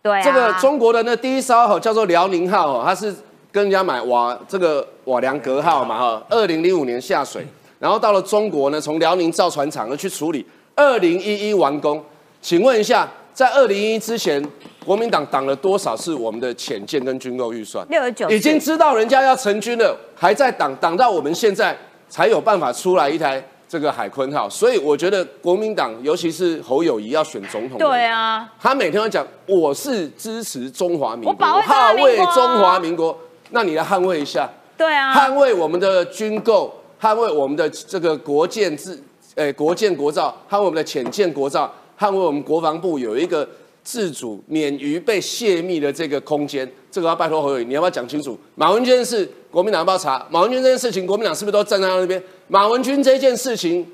[0.00, 3.12] 对啊，这个中国的那第一艘哈叫做辽宁号哦，它是
[3.50, 7.44] 跟人家买瓦这个瓦良格号嘛哈，二零零五年下水，
[7.80, 12.00] 然后到了中国呢，从辽宁造船厂呢去处理，二零一一完工。
[12.40, 14.40] 请问一下，在二零一一之前，
[14.84, 17.86] 国民党挡了多少次我们的潜舰跟军购预算？
[17.88, 21.76] 六十九已经知道人家要成军了，还在挡，挡到我们现在
[22.08, 24.48] 才有办法出来一台这个海坤号。
[24.48, 33.18] 所以我觉得国民党，尤其是侯友谊要选总统，对啊，他每天都讲我是支持中华民国，我保卫中华捍卫民国中华民国。
[33.50, 38.98] 那你来捍卫一下，对啊，捍卫我们的军购，捍卫我们的这个国建自，
[39.34, 43.46] 诶、国建国造，捍卫我们的潜舰国造，捍卫我们国防部有一个
[43.82, 46.70] 自主免于被泄密的这个空间。
[46.90, 48.38] 这个要拜托侯友宜，你要不要讲清楚？
[48.54, 50.26] 马文君是，国民党要不要查？
[50.30, 52.22] 马文君这件事情，国民党是不是都站在他那边？
[52.48, 53.86] 马文君这件事情，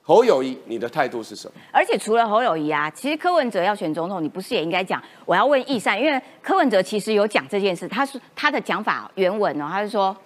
[0.00, 1.54] 侯友谊，你的态度是什么？
[1.70, 10.16] 而且除了侯友谊啊，其实柯文哲要选总统，你不是也应该讲我要问易善，因为柯文哲其实有讲这件事，他是他的讲法原文哦，他是说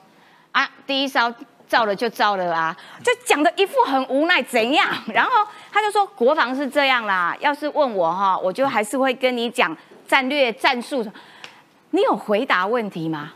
[0.53, 1.33] 啊，第一烧
[1.69, 5.31] 照了就照了啊，就讲的一副很无奈怎样， 然后
[5.73, 9.77] 他就说国防是这样啦，要是问我哈，我就还是会跟你讲
[10.07, 11.07] 战略战术。
[11.91, 13.33] 你有回答问题吗？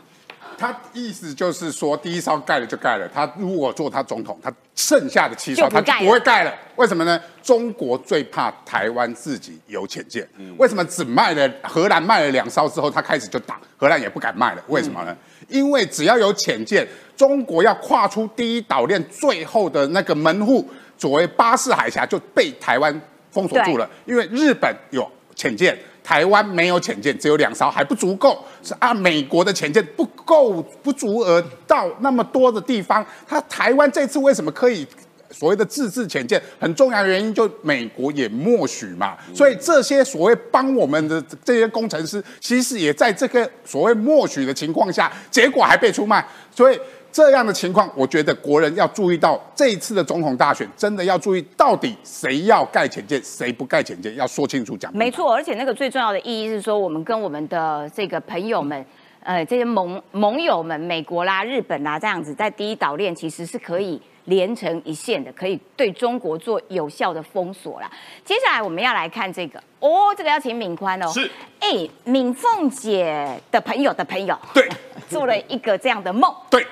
[0.61, 6.53] 他意思就是说，第一艘盖了就盖了，他如果做他总统，他剩下的七艘他就不会盖了。
[6.75, 7.19] 为什么呢？
[7.41, 10.27] 中国最怕台湾自己有潜舰。
[10.57, 14.63] 为什么只卖了荷兰卖了两艘之后，他开始就打，荷兰也不敢卖了？
[14.67, 15.17] 为什么呢？
[15.47, 23.89] 因为只要有潜舰，中国要跨出第一岛链最后的那个门户，所谓巴士海峡就被台湾封锁住了。
[24.05, 34.87] 因为日本有潜舰，台湾没有潜舰，只有两艘还不足够，是啊，美国的潜舰不够不足额到那么多的地方，它台湾这次为什么可以？
[35.33, 46.21] 所谓的自制潜舰很重要原因，就美国也默许嘛，所以这些所谓帮我们的这些工程师，其实也在这个所谓默许的情况下，结果还被出卖，
[46.53, 46.77] 所以
[47.11, 54.91] 这样的情况，我觉得国人要注意到这一次的总统大选，真的要注意到底谁要盖浅见，谁不盖浅见，要说清楚讲。
[54.95, 58.85] 没错，而且那个最重要的意义是说，我们跟我们的这个朋友们，
[59.23, 64.01] 呃，这些盟盟友们，美国啦、日本啦，这样子在第一岛链其实是可以。
[64.25, 67.91] 连成一线的，可以对中国做有效的封锁了。
[68.23, 71.07] 接下来我们要来看这个哦，这个要请敏宽哦。
[71.11, 71.27] 是，
[71.59, 74.69] 哎，敏凤姐的朋友的朋友，对，
[75.09, 76.31] 做了一个这样的梦。
[76.51, 76.63] 对，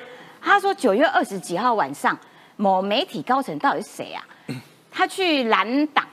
[0.41, 2.17] 他说九月二十几号晚上，
[2.56, 4.23] 某媒体高层到底是谁啊？
[4.91, 6.06] 他去蓝党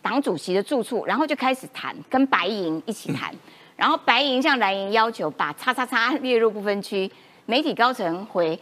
[0.00, 3.34] 党主席的住处，然后就开始谈，跟白银一起谈。
[3.76, 7.10] 然后白银向蓝营要求把叉叉叉列入不分区，
[7.46, 8.58] 媒体高层回。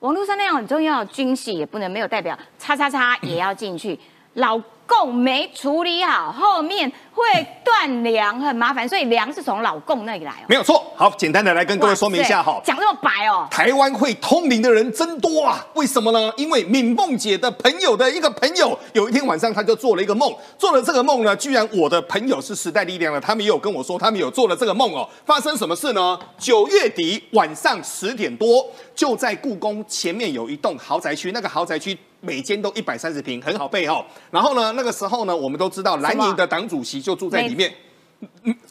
[0.00, 3.98] 网络上那样很重要，军系也不能没有代表，叉叉叉也要进去。
[4.34, 7.24] 老共没处理好，后面会
[7.64, 10.44] 断粮，很麻烦，所以粮是从老共那里来哦。
[10.48, 12.60] 没有错，好，简单的来跟各位说明一下哈。
[12.64, 13.46] 讲那么白哦。
[13.50, 16.30] 台湾会通灵的人真多啊，为什么呢？
[16.36, 25.08] 因为敏凤姐的朋友的一个朋友，有一天晚上他就做了一个梦，做了这个梦呢，居然我的朋友是时代力量的，他们也有跟我说，他们有做了这个梦哦。
[25.24, 26.18] 发生什么事呢？
[26.38, 31.96] 九月底晚上十点多，就在故宫前面有一栋豪宅区，那个豪宅区。
[32.22, 34.02] 每间都一百三十平，很好背哦。
[34.30, 37.70] 然后呢，那个时候呢，我们都知道蓝营的党主席就住在里面。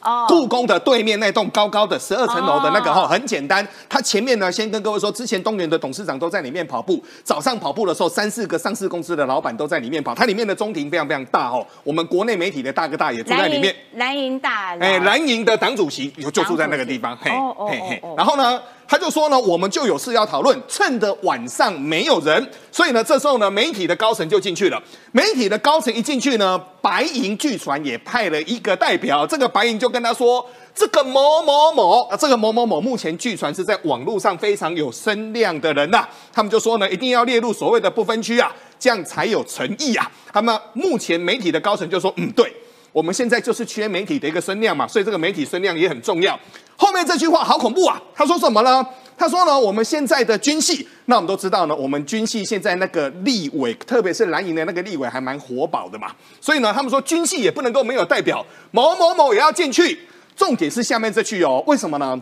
[0.00, 3.66] 哦，故宫的对面那栋高高的十二层楼的那个哈，很简单。
[3.86, 7.04] 他前面呢，先跟各位说，之前东元的董事长都在里面跑步。
[7.22, 10.14] 早上跑步的时候，三四个上市公司的老板都在里面跑。
[10.14, 11.66] 它里面的中庭非常非常大哦。
[11.84, 13.76] 我们国内媒体的大哥大也住在里面。
[13.96, 17.14] 蓝营大，哎，蓝营的党主席就住在那个地方。
[17.18, 17.30] 嘿，
[17.68, 18.02] 嘿嘿。
[18.16, 18.58] 然后呢？
[18.86, 24.82] 他就说呢，我们就有事要讨论，趁着晚上没有人，所以呢，这时候呢，媒体的高层就进去了。
[25.12, 40.10] 媒体的高层一进去呢，白银据传也派了一个代表，这个白银就跟他说，这个某某某，这个某某某目前据传是在网络上非常有声量的人呐，他们就说呢，一定要列入所谓的不分区啊，这样才有诚意啊。
[40.34, 42.52] 那么目前媒体的高层就说，嗯，对。
[42.92, 46.38] 我们现在就是缺媒体的一个声量嘛，所以这个媒体声量也很重要。
[46.76, 48.00] 后面这句话好恐怖啊！
[48.14, 48.84] 他说什么呢？
[49.16, 56.08] 他说呢，我们现在的军系，那我们都知道呢，我们军系现在那个立委，特别是蓝营的那个立委还蛮活宝的嘛。
[56.40, 59.98] 所以呢，他们说军系也不能够没有代表，某某某也要进去。
[60.34, 62.20] 重点是下面这句哦，为什么呢？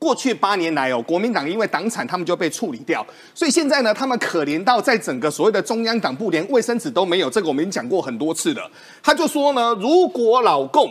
[0.00, 7.28] 过去八年来哦，国民党因为党产，他们就被处理掉，所以现在呢，他们可怜到在整个所谓的中央党部连卫生纸都没有。
[7.28, 8.70] 这个我们已经讲过很多次了。
[9.02, 10.90] 他就说呢，如果老共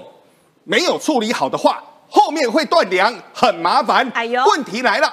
[0.63, 4.07] 没有处理好的话，后面会断粮，很麻烦。
[4.13, 5.11] 哎呦，问题来了。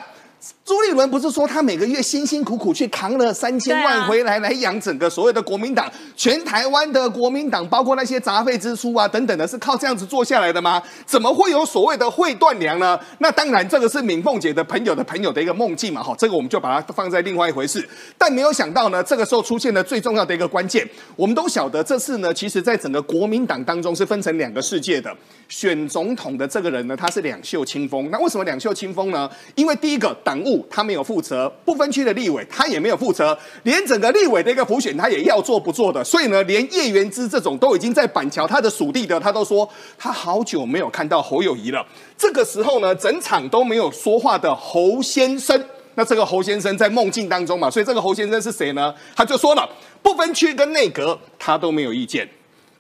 [0.67, 10.83] 朱立伦不是说他每个月辛辛苦苦去扛了三千万回来，来养整个所谓的国民党，全台湾的国民党，包括那些杂费支出啊等等的，是靠这样子做下来的吗？
[11.05, 12.99] 怎么会有所谓的会断粮呢？
[13.19, 17.89] 那当然，这个是敏凤姐的朋友的朋友的一个梦境嘛，哈，这个我们就把它放在另外一回事。
[18.19, 20.85] 但没有想到呢，这个时候出现了最重要的一个关键。
[21.15, 25.15] 我们都晓得，这次呢，其实在整个国民党当中是分成两个世界的。
[25.49, 28.11] 选总统的这个人呢，他是两袖清风。
[28.11, 29.31] 那为什么两袖清风呢？
[29.55, 30.56] 因为第一个党务。
[30.71, 36.05] 他没有负责不分区的立委，他也没有负责，连整个立委的一个普选，他也要做不做的。
[36.05, 41.85] 所以呢，连叶元之这种都已经在板桥他的属地的，他都说他好久没有看到侯友谊了。
[42.17, 45.61] 这个时候呢，整场都没有说话的侯先生，
[45.95, 48.95] 那这个侯先生在梦境当中嘛，所以这个侯先生是谁呢？
[49.15, 49.69] 他就说了，
[50.03, 52.29] 不分区跟内阁他都没有意见，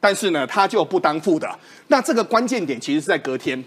[0.01, 1.49] 但是呢，他就不当副的。
[1.89, 3.63] 那这个关键点其实是在隔天。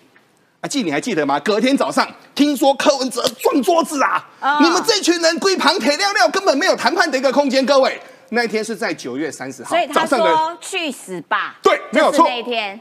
[0.61, 1.39] 阿季，你还记得吗？
[1.39, 4.59] 隔天早上，听说柯文哲撞桌子啊！
[4.61, 7.65] 你们这群人龟旁铁料料，根本没有谈判的一个空间。
[7.65, 7.97] 各位，
[8.31, 10.57] 那一天是在九月三十号早上的。
[10.59, 11.55] 去死吧！
[11.63, 12.27] 对，没有错。
[12.27, 12.79] 那一天。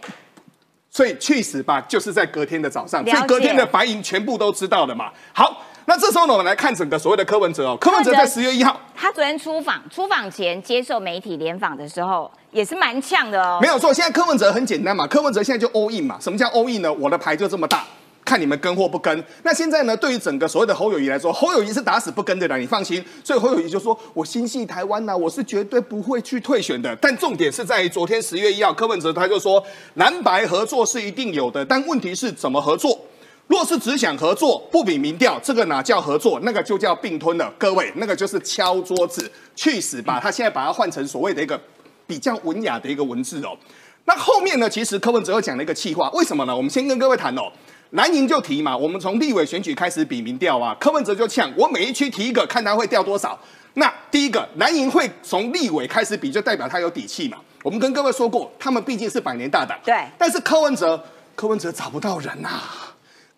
[0.91, 3.05] 所以去死吧，就是在隔天的早上。
[3.07, 5.13] 所以隔天的白银全部都知道了嘛。
[5.33, 5.63] 好。
[5.89, 7.75] 那这时候呢，我们来看整个所谓的柯文哲哦。
[7.81, 13.59] 柯文哲在十月一号，他昨天出访，出访前接受媒体联访的时候，也是蛮呛的哦。
[13.63, 16.19] 没有错，现在柯文哲很简单嘛，柯文哲现在就 all in 嘛。
[16.21, 16.93] 什么叫 all in 呢？
[16.93, 17.87] 我的牌就这么大，
[18.23, 19.25] 看你们跟或不跟。
[19.45, 23.03] 那现在呢，对于整个所谓的侯友谊来说，侯友谊是打死不跟的啦，你放心。
[23.25, 33.01] 所以侯友谊就说：“我心系台湾呐，我是绝对不会去退选的。”但重点是在于昨天十月一号，柯文哲他就说蓝白合作是一定有的，但问题是怎么合作？
[33.49, 36.39] 若是只想合作，不比民调，这个哪叫合作？
[36.43, 37.51] 那个就叫并吞了。
[37.59, 40.21] 各位，那个就是敲桌子，去死吧！
[40.23, 41.59] 他现在把它换成所谓的一个
[42.07, 43.57] 比较文雅的一个文字哦。
[44.05, 46.55] 那后面呢，其实柯文哲又讲了一个气话，为什么呢？
[46.55, 47.51] 我们先跟各位谈哦。
[47.93, 53.39] 蓝营就提嘛，我们从立委选举开始比民调啊，柯文哲就呛我每一区提一个，看他会掉多少。
[53.75, 57.39] 那第一个蓝营会从立委开始比，就代表他有底气嘛。
[57.63, 60.05] 我们跟各位说过，他们毕竟是百年大党，对。
[60.19, 61.03] 但是柯文哲，
[61.35, 62.51] 柯文哲找不到人呐。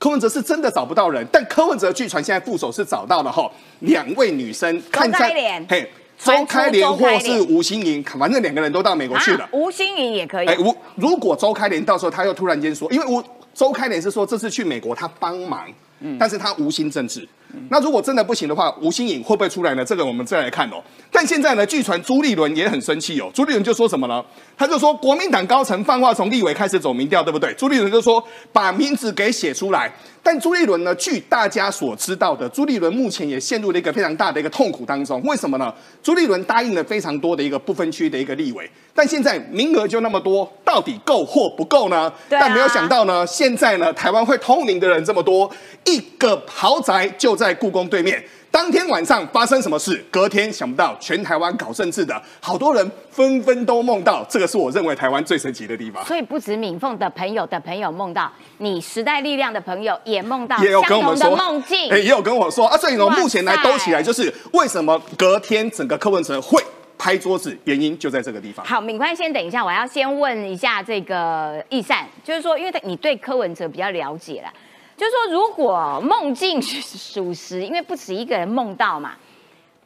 [0.01, 3.49] 柯文哲是真的找不到人，但柯文哲据传现在副手是找到了哈，
[3.81, 5.87] 两位女生，看在脸，嘿，
[6.19, 9.47] 周开莲或是吴心莹，反正两个人都到美国去了。
[9.53, 10.47] 吴心莹也可以。
[10.47, 13.23] 哎，吴如果周开莲到时候他又突然间说，因为吴
[13.53, 15.71] 周开莲是说这次去美国他帮忙，
[16.19, 17.29] 但是他无心政治。
[17.69, 19.85] 那如果真的不行的话，吴新颖会不会出来呢？
[19.85, 20.83] 这个我们再来看哦。
[21.13, 23.31] 但现在呢，据传朱立伦也很生气哦。
[23.35, 24.25] 朱立伦就说什么呢？
[24.57, 27.53] 他就说国民党高层放话从立委开始走民调，对不对？
[27.55, 28.23] 朱立伦就说
[28.53, 29.93] 把名字给写出来。
[30.23, 35.21] 但朱立伦呢，据大家所知道的，朱立伦目前也陷入了一个非常大的一个痛苦当中。
[35.23, 35.73] 为什么呢？
[36.03, 38.71] 朱立伦答应了非常多的一个不分区的一个立委，
[39.01, 42.13] 但现在名额就那么多，到底够或不够呢？
[42.29, 45.51] 但没有想到呢，现在呢，台湾会通灵的人这么多，
[45.87, 48.23] 一个豪宅就在故宫对面。
[48.51, 50.05] 当天晚上发生什么事？
[50.11, 56.05] 隔天想不到，全台湾搞政治的好多人纷纷都梦到，这个是我认为台湾最神奇的地方。
[56.05, 62.77] 所以不止敏凤的朋友的朋友梦到，你时代力量的朋友也梦到，也有跟我们说梦境，哎，也有跟我说啊。
[62.77, 66.63] 所以呢，目前来兜起来，就是为什么隔天整个柯文哲会
[67.01, 68.65] 拍桌子，原因就在这个地方。
[68.67, 74.53] 好，敏宽先等一下，我要先问一下这个易善，就是说，因为你对柯文哲比较了解了。
[74.99, 79.15] 就是说，如果梦境属实，因为不止一个人梦到嘛，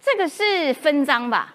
[0.02, 1.54] 这个是分赃吧？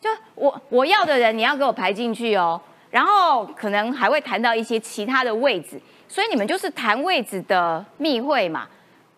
[0.00, 8.68] 就我我要的人，你要给我排进去哦，然后可能还会谈到一些其他的位置，所以你们就是谈位置的密会嘛？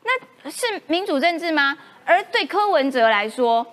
[0.03, 1.77] 那是民主政治吗？
[2.07, 3.65] 而对柯文哲来说，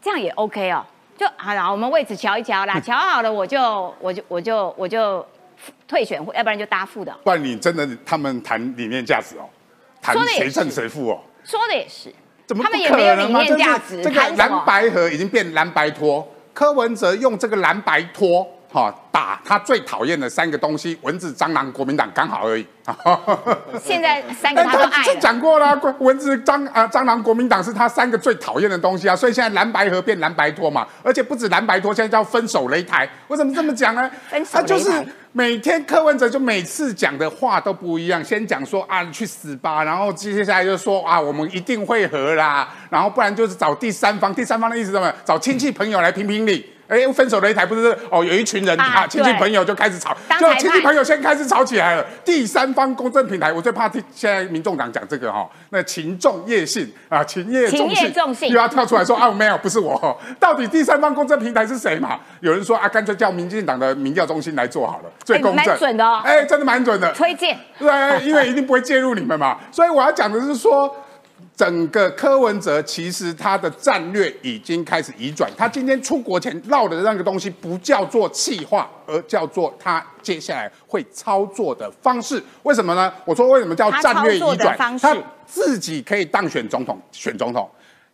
[0.00, 0.84] 这样也 OK 哦，
[1.16, 5.26] 就好了，我们位置瞧一瞧啦，瞧好了我就我就我就我就
[5.88, 7.16] 退选，要不然就搭副的。
[7.24, 9.48] 不然你真的他们谈理念价值哦？
[10.02, 11.20] 谈谁胜谁负哦？
[11.42, 12.12] 说的也是，
[12.46, 14.02] 怎么他们也没有理念价值？
[14.02, 18.46] 这个蓝白河已经变蓝白拖，柯文哲用这个蓝白拖
[18.76, 22.66] 哈打他最讨厌的三个东西：蚊子、蟑螂、国民党，刚好而已。
[23.82, 25.16] 现在三个他都爱。
[25.18, 33.08] 讲过了，蚊子、蟑啊蟑螂、国民党是他三个最讨厌的东西啊，所以现在蓝白河变蓝白拖嘛，而且不止蓝白拖，现在叫分手擂台。
[33.28, 34.10] 为什么这么讲呢？
[34.28, 35.06] 分手擂台。
[35.32, 45.10] 每天柯文哲就每次讲的话都不一样，先讲说啊去死吧，然后接下来就说啊我们一定会和啦，然后不然就是找第三方，第三方的意思什么？
[45.24, 46.75] 找亲戚朋友来评评理。
[46.88, 52.06] 哎，分手擂台不是哦，有一群人啊，亲戚朋友就开始吵，就亲戚朋友先开始吵起来了。
[52.24, 58.50] 第三方公正平台，我最怕听现在民众党讲这个哈，那情重业信啊，情业重信。
[58.50, 62.20] 又要跳出来说啊没有不是我，到底第三方公正平台是谁嘛？
[62.40, 67.58] 有人说啊，干脆叫民进党的民调中心来做好了，最公正，准的哦，哎，真的蛮准的，推荐。
[67.78, 70.94] 对，因为一定不会介入你们嘛，所以我要讲的是说。
[71.56, 82.42] 整个柯文哲其实他的战略已经开始移转，他今天出国前唠的那个东西不叫做气话，而叫做他接下来会操作的方式。
[82.64, 83.10] 为什么呢？
[83.24, 84.76] 我说为什么叫战略移转？
[84.98, 87.66] 他自己可以当选总统，选总统。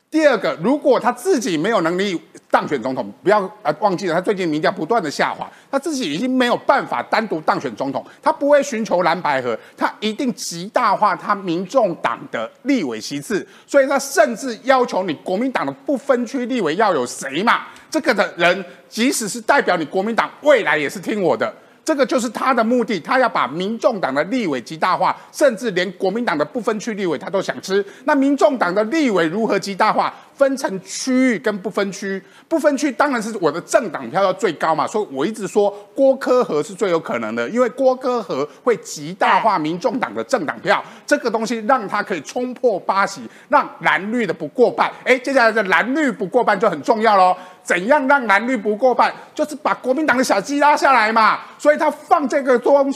[0.09, 2.21] 第二个，如果他自己没有能力
[2.53, 17.63] 当选总统，不要啊忘记了，他最近民调不断的下滑，他自己已经没有办法单独当选总统，他不会寻求蓝白合，他一定极大化他民众党的立委席次，所以他甚至要求你国民党的不分区立委要有谁嘛？
[17.91, 21.51] 这个的人，即使是代表你国民党未来也是听我的。
[21.85, 27.85] 这个就是他的目的，他要把民众党的立委极大化，甚至连国民党的不分区立委他都想吃。
[28.05, 30.15] 那民众党的立委如何极大化？
[30.35, 44.91] 分成区域跟不分区，不分区当然是我的政党票要最高嘛，所以我一直说郭科和是最有可能的，因为郭科和会极大化民众党的政党票，这个东西让他可以冲破八席，让蓝绿的不过半。
[45.05, 47.37] 哎，接下来的蓝绿不过半就很重要喽。
[47.65, 49.15] 怎样让蓝绿不过半？
[49.33, 51.39] 就是把国民党的小鸡拉下来嘛。
[51.57, 52.93] 所以他放这个东，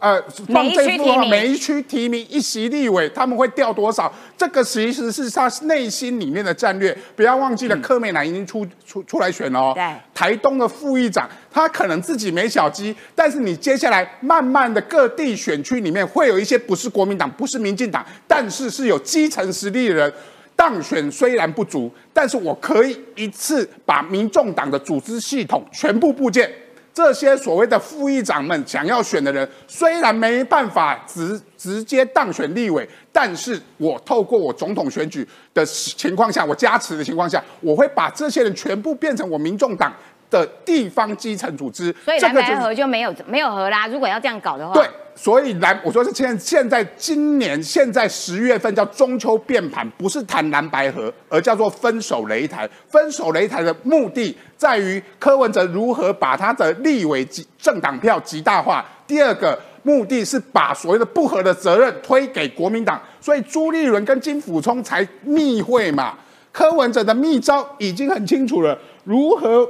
[0.00, 0.20] 呃，
[0.52, 4.12] 放这部每一区提名一席立委，他们会掉多少？
[4.36, 6.96] 这个其实是他内心里面的战略。
[7.16, 9.72] 不要忘记了，柯美兰已经出出出来选了哦。
[9.74, 9.84] 对，
[10.14, 20.12] 台东的副议长，他可能自己没小鸡，但是你接下来慢慢的各地选区里面会有一些不是国民党、不是民进党，但是是有基层实力的人。
[20.54, 26.48] 当选虽然不足，但是我可以一次把民众党的组织系统全部部件。
[26.94, 39.90] 这些所谓的副议长们想要选的人，虽然没办法直直接当选立委，但是我透过我总统选举的情况下，我加持的情况下，我会把这些人全部变成我民众党
[40.32, 43.86] 的地方基层组织，所以蓝白这个就是河就没有没有合啦。
[43.86, 52.68] 如果要这样搞的话，对，所以蓝，我说是现在现在今年现在十月份叫中秋变盘，不是谈蓝白合，而叫做分手擂台。
[52.88, 58.84] 分手擂台的目的在于柯文哲如何把他的立委极政党票极大化。
[59.06, 66.14] 第二个目的是把所谓的不合的责任推给国民党，所以朱立伦跟金辅聪才密会嘛。
[66.50, 69.66] 柯文哲的密招已经很清楚了，如何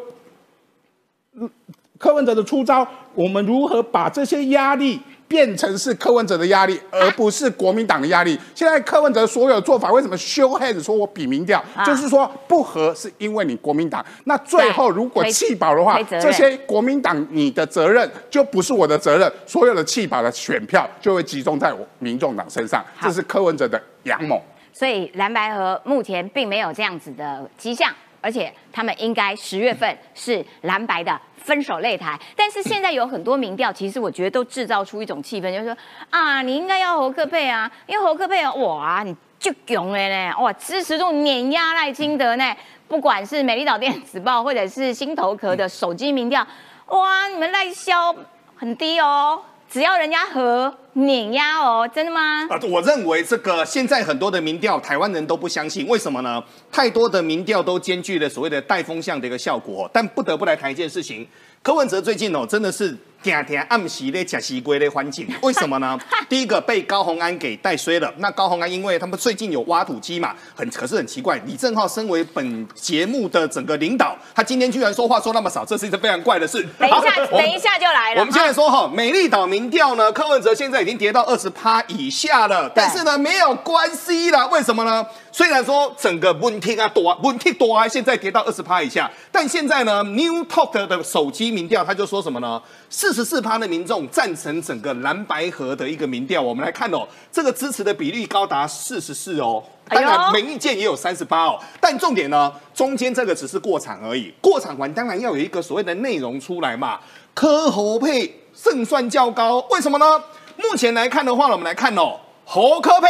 [2.03, 2.85] 柯文哲的出招，
[3.15, 8.37] 我们如何把这些压力变成是柯文哲的压力，而不是国民党的压力？
[8.57, 14.05] 现在柯文哲所有做法，为什么 show hand 说我比民调，啊就是说不合是因为你国民党。
[14.25, 24.43] 那最后如果推弃保的话这些国民党你的责任就不是我的责任，所有的弃保的选票就会集中在我民众党身上，好这是柯文哲的阳谋。
[24.73, 32.19] 所以蓝白河目前并没有这样子的迹象，而且他们应该十月份是蓝白的分手擂台。
[32.37, 35.77] 但是现在有很多民调，其实我觉得都制造出一种气氛，就是说
[36.11, 42.57] 啊，你应该要侯克佩啊，因为侯克佩哇，你就囧了呢，哇，支持度碾压赖清德呢。
[42.89, 46.47] 不管是美丽岛电子报或者是新头壳的手机民调，
[46.89, 48.15] 哇，你们赖萧
[48.55, 52.47] 很低哦，只要人家和碾压哦，真的吗？
[52.51, 56.45] 啊，我认为这个现在很多的民调，台湾人都不相信，为什么呢？
[56.71, 61.27] 太多的民调都兼具了所谓的带风向的一个效果，但不得不来谈一件事情。
[61.63, 65.99] 柯文哲最近哦，真的是天天暗时咧假西龟的环境， 为什么呢？
[66.29, 68.13] 第一个被高虹安给带衰了。
[68.19, 76.67] 那高虹安因为他们最近有挖土机嘛，很可是很奇怪，李正浩身为本节目的整个领导，他今天居然说话说那么少，这是一件非常怪的事。
[76.79, 78.21] 等一下，等一下就来了。
[78.21, 85.07] 我们现在哈说哈，美丽岛民调呢，柯文哲现在已经跌到二十趴以下了，但是呢没有关系啦，为什么呢？
[85.33, 92.63] 虽然说整个问题啊多，问题多啊，现在跌到二十趴以下，但现在呢，New Talk 的手机民调他就说什么呢？
[92.91, 99.65] 四十四趴的民众赞成整个蓝白河的一个民调，我们来看哦，这个支持的比例高达四十四哦。
[99.89, 104.33] 当然，没意见也有三十八哦，但重点呢，中间这个只是过场而已。
[104.41, 107.01] 过场完当然要有一个所谓的内容出来嘛。
[107.35, 110.23] 柯侯配胜算较高，为什么呢？
[110.59, 113.09] 目前来看的话呢，我们来看哦，侯柯配，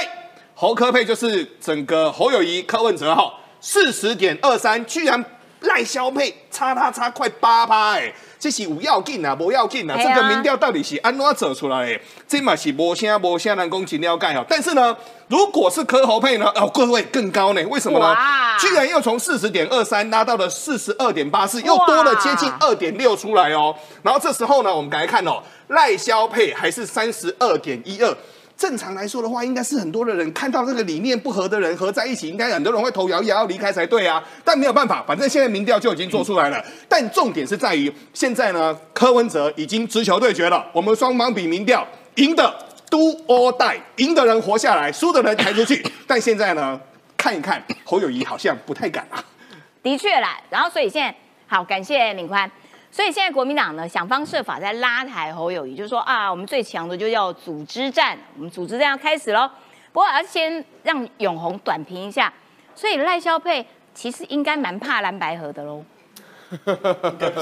[0.62, 5.24] 侯科配就是整个侯友谊、柯文哲哈，四十点二三，居然
[5.62, 12.00] 赖萧配差他差快八趴哎，这是有要紧啊，不要紧啊，这个民调到底是安怎走出来的？
[12.28, 14.46] 这嘛是无啥无啥人工真了解哦。
[14.48, 14.96] 但是呢，
[15.26, 17.62] 如果是柯侯配呢，哦，各位更高呢？
[17.68, 18.16] 为什么呢？
[18.60, 23.74] 居然又从四十点二三拉到了四十二点八四，又多了接近二点六出来哦。
[24.04, 28.16] 然后这时候呢，我们来看哦，赖萧配还是三十二点一二。
[28.62, 34.22] 正常来说的话，应该是很多的人看到这个理念不合的人合在一起，应该很多人会投摇摇要离开才对啊。
[34.44, 36.64] 但没有办法，反正现在民调就已经做出来了。
[36.88, 40.64] 但重点是在于，现在呢，柯文哲已经直球对决了。
[40.72, 41.84] 我们双方比民调，
[42.14, 42.56] 赢的
[42.88, 45.84] do or die，赢的人活下来，输的人抬出去。
[46.06, 46.80] 但现在呢，
[47.16, 49.18] 看一看侯友谊好像不太敢啊。
[49.82, 51.12] 的确啦，然后所以现在
[51.48, 52.48] 好，感谢敏宽。
[52.92, 59.50] 所以现在国民党呢想方设法在拉抬侯友谊，就是说啊，我们最强的就叫组织战，我们组织战要开始喽。
[59.92, 62.32] 不过要先让永红短评一下，
[62.74, 65.82] 所以赖萧佩其实应该蛮怕蓝白河的喽。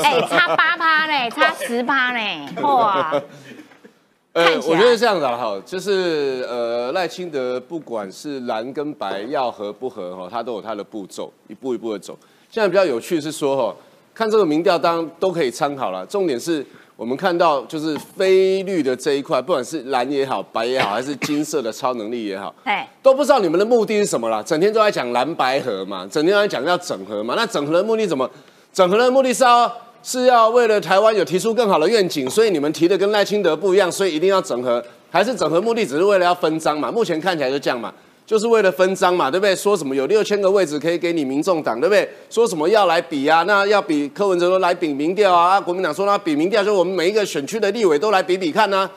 [0.05, 3.12] 哎、差八趴呢， 差十趴呢，哇！
[4.32, 12.16] 我觉得这样子啊，哈，就是呃，赖清德不管是蓝跟白要合不合哈，他都有他的步骤，一步一步的走。
[12.48, 13.76] 现在比较有趣是说哈，
[14.20, 16.62] 看这个民调当然都可以参考了，重点是
[16.94, 27.32] 我们看到就是非绿的这一块，不管是蓝也好、白也好，还是金色的超能力也好， 哎，都不知道你们的目的是什么啦，整天都在讲蓝白合嘛，整天都在讲要整合嘛。
[27.34, 28.30] 那整合的目的怎么？
[28.74, 36.92] 整合的目的是要是要为了台湾有提出更好的愿景，所以你们提的跟赖清德不一样，所以一定要整合，还是整合目的只是为了要分赃嘛？
[36.92, 37.90] 目前看起来就这样嘛，
[38.31, 39.57] 就是为了分赃嘛，对不对？
[39.57, 42.09] 说什么有六千个位置可以给你民众党，对不对？
[42.31, 43.43] 说什么要来比啊？
[43.43, 48.89] 那要比柯文哲说来比民调啊，啊国民党说那比民调，就我们每一个选区的立委都来比比看呢、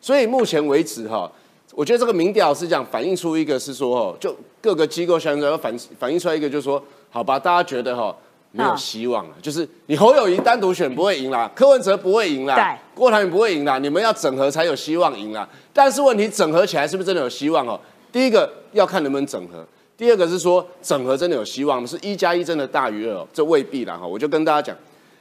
[0.00, 1.30] 所以目前为止哈，
[1.72, 8.12] 我觉得这个民调是这样反映出一个是说哦，就各个机构相关反反映出来一个就是说，好吧，大家觉得哈
[8.50, 15.48] 没有希望了，就是你侯友谊单独选不会赢啦，柯文哲不会赢啦，郭台铭不会赢啦，你们要整合才有希望赢啦。
[15.72, 17.78] 但是问题整合起来是不是真的有希望哦？
[18.12, 19.64] 第一个要看能不能整合，
[19.96, 21.86] 第二个是说整合真的有希望吗？
[21.86, 23.28] 是一加一真的大于二哦？
[23.32, 24.06] 这未必啦哈。
[24.06, 24.76] 我就跟大家讲，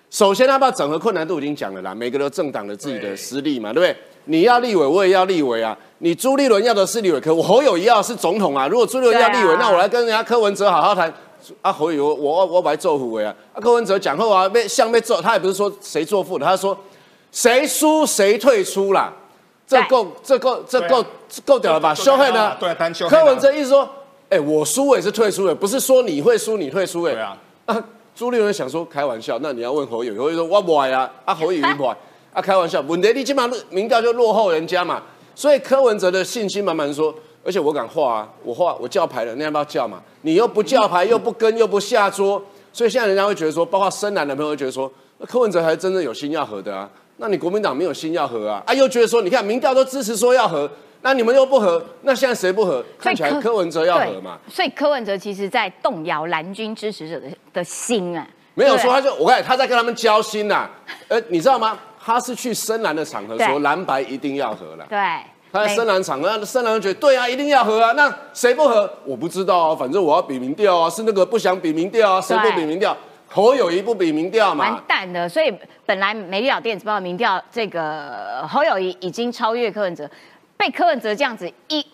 [0.09, 3.95] 首先，要不要整合困难度已经讲了啦，每个都政党的自己的实力嘛，对不对？
[4.25, 5.75] 你要立委，我也要立委啊。
[5.99, 8.67] 你朱立伦要的是立委，可我侯友谊要的是总统啊。
[8.69, 11.11] 如果朱立伦要立委，啊那我来跟人家柯文哲好好谈，
[11.61, 16.77] 啊侯友我我我白做虎的啊，啊柯文哲讲后啊被像被做，他也不是说谁做副的，他说
[17.31, 19.11] 谁输谁退出啦，
[19.69, 21.93] 这对够这够这够这够屌了吧？
[21.93, 22.57] 就修慧呢？
[22.59, 23.87] 对啊单修柯文哲意思说，
[24.29, 27.13] 哎，我输我也是退出的，不是说你会输你退出哎。
[27.13, 27.37] 对啊。
[27.67, 27.83] 啊，
[28.15, 31.95] 朱立伦想说开玩笑，那你要问侯友友宜说我不爱啊，啊侯友宜不爱，
[32.33, 35.03] 啊开玩笑，问题你起码民调就落后人家嘛，
[35.35, 37.13] 所以柯文哲的信心满满说，
[37.45, 40.01] 而且我敢画啊，我画我叫牌了，你要不要叫嘛？
[40.23, 42.41] 你又不叫牌，又不跟，又不下桌，
[42.73, 46.89] 所以现在人家会觉得说，包括深蓝的朋友会觉得说，那柯文哲还真的有心要和的啊，
[47.21, 50.69] 那你国民党没有心要和啊，啊又觉得说，你看民调都支持说要和，
[51.01, 52.83] 那你们又不和，那现在谁不和？
[52.97, 54.39] 看起来柯文哲要和嘛。
[54.49, 58.25] 所以柯文哲其实在动摇蓝军支持者的的心啊。
[58.55, 60.69] 没有对说他就我看他在跟他们交心呐、
[61.09, 61.77] 呃，你知道吗？
[62.01, 64.85] 他是去深蓝的场合对说蓝白一定要和了。
[64.89, 64.97] 对，
[65.51, 67.91] 他在深蓝场合，那深蓝就觉得对啊，一定要和啊。
[67.91, 68.89] 那谁不和？
[69.05, 72.95] 我不知道啊，反正我要比民调啊，是那个不想比民调啊，谁不比民调？
[73.31, 74.75] 侯友谊不比民调完？
[74.87, 75.29] 蛋了。
[75.29, 75.53] 所以
[75.85, 80.09] 本来美丽岛电子报民调，这个侯友谊已经超越柯文哲，
[80.57, 81.85] 被柯文哲这样子一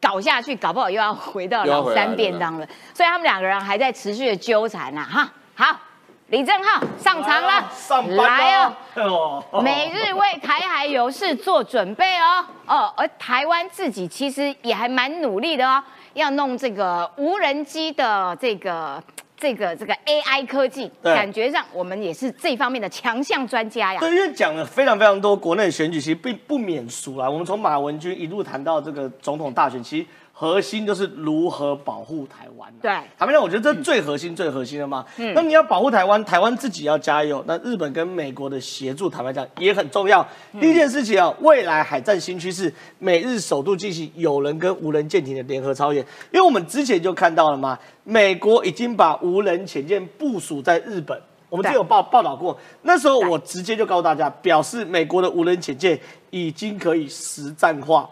[0.00, 2.66] 搞下去，搞不好又要回到老三便当了。
[2.94, 5.28] 所以他们两个人还在持续的纠缠呐、哈。
[5.54, 5.80] 好，
[6.28, 9.44] 李正浩上场了，上班来哦哦。
[9.50, 15.82] 哦每日为台海有事做准备哦哦，而台湾自己其实也还蛮努力的哦，
[16.14, 19.02] 要弄这个无人机的这个
[19.36, 24.00] 这个这个 AI 科技，感觉上我们也是这方面的强项专家呀。
[24.00, 27.28] 对，因为讲了非常非常多国内选举，其实并不免俗啦。
[27.28, 30.06] 我们从马文君一路谈到这个总统大选，其实
[30.38, 32.76] 核心就是如何保护台湾、啊。
[32.82, 35.02] 对坦白讲，我觉得这最核心、最核心的嘛。
[35.16, 37.42] 嗯，那你要保护台湾，台湾自己要加油。
[37.46, 40.22] 那日本跟美国的协助，坦白讲也很重要。
[40.60, 46.04] 第一件事情啊，未来海战新趋势，美日首度进行有人跟无人舰艇的联合操演。
[46.30, 51.18] 因为我们之前就看到了嘛，美国已经把无人潜舰部署在日本。
[51.48, 58.06] 我们之前有报报道过，那时候我直接就告诉大家，表示美国的无人潜舰已经可以实战化，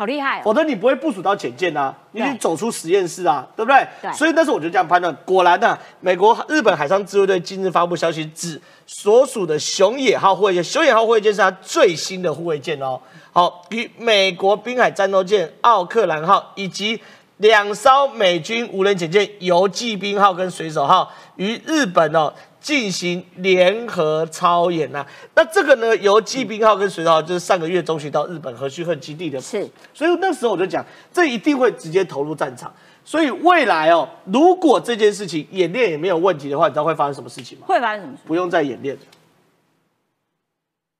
[0.00, 0.42] 好厉害哦！
[0.44, 3.86] 否则你不会部署到潜舰啊，你对得走出实验室啊，对不对？
[4.00, 12.98] 对所以那时候我就这样判断，果然呢、啊，美国日本海上自卫队今日发布消息，指所属的熊野号护卫舰，熊野号护卫舰是它最新的护卫舰哦。
[13.30, 16.98] 好，与美国滨海战斗舰奥克兰号以及
[17.36, 25.04] 两艘美军无人潜舰游骑兵号跟水手号与日本哦进行联合操演呐、
[25.34, 32.72] 那这个呢，游骑兵号跟水手号就是上个月中旬到日本和须贺基地的是所以那时候我就讲，这一定会直接投入战场。
[33.02, 37.64] 所以未来哦，如果这件事情演练也没有问题的话，你知道会发生什么事情吗？
[37.66, 38.22] 会发生什么事？
[38.26, 38.96] 不用再演练。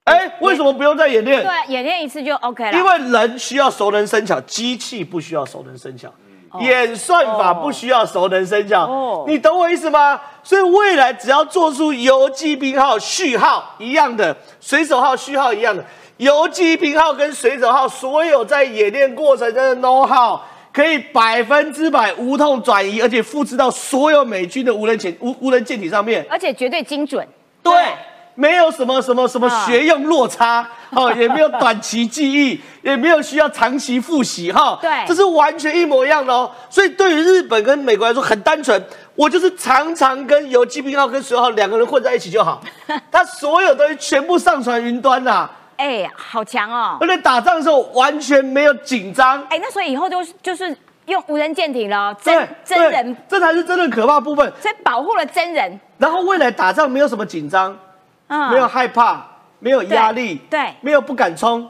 [0.04, 1.42] 哎，为什么不用再演练？
[1.42, 2.72] 对，演练一次就 OK 了。
[2.72, 6.12] 因为人需要熟能生巧，机器不需要熟能生巧。
[6.58, 10.20] 演算法不需要熟能生巧，哦你懂我意思吗？
[10.42, 15.84] 所以未来只要做出游击兵号序号一样的，水手号序号一样的，
[16.16, 20.40] 游击兵号跟水手号所有在演练过程中的 know how，
[20.72, 26.26] 可以百分之百无痛转移，而且复制到所有美军的无人潜无无人舰艇上面。
[26.28, 27.26] 而且绝对精准。
[27.62, 27.72] 对，
[28.34, 36.50] 没有什么什么什么啊学用落差， 哦，也没有短期记忆，也没有需要长期复习，哈，对这是完全一模一样的哦。
[36.68, 38.82] 所以对于日本跟美国来说很单纯，
[39.14, 42.62] 我就是常常跟游击兵号跟水号两个人混在一起就好，
[43.12, 46.96] 他所有东西全部上传云端啦、哎，好强哦！
[47.00, 49.42] 而且打仗的时候完全没有紧张。
[49.50, 50.76] 哎，那所以以后就是就是
[51.06, 54.52] 用无人舰艇了，真真人对，这才是真正可怕的部分。
[54.60, 57.76] 所以保护了真人，然后未来打仗没有什么紧张，
[58.30, 59.26] 嗯没有害怕，
[59.58, 61.68] 没有压力，对对没有不敢冲，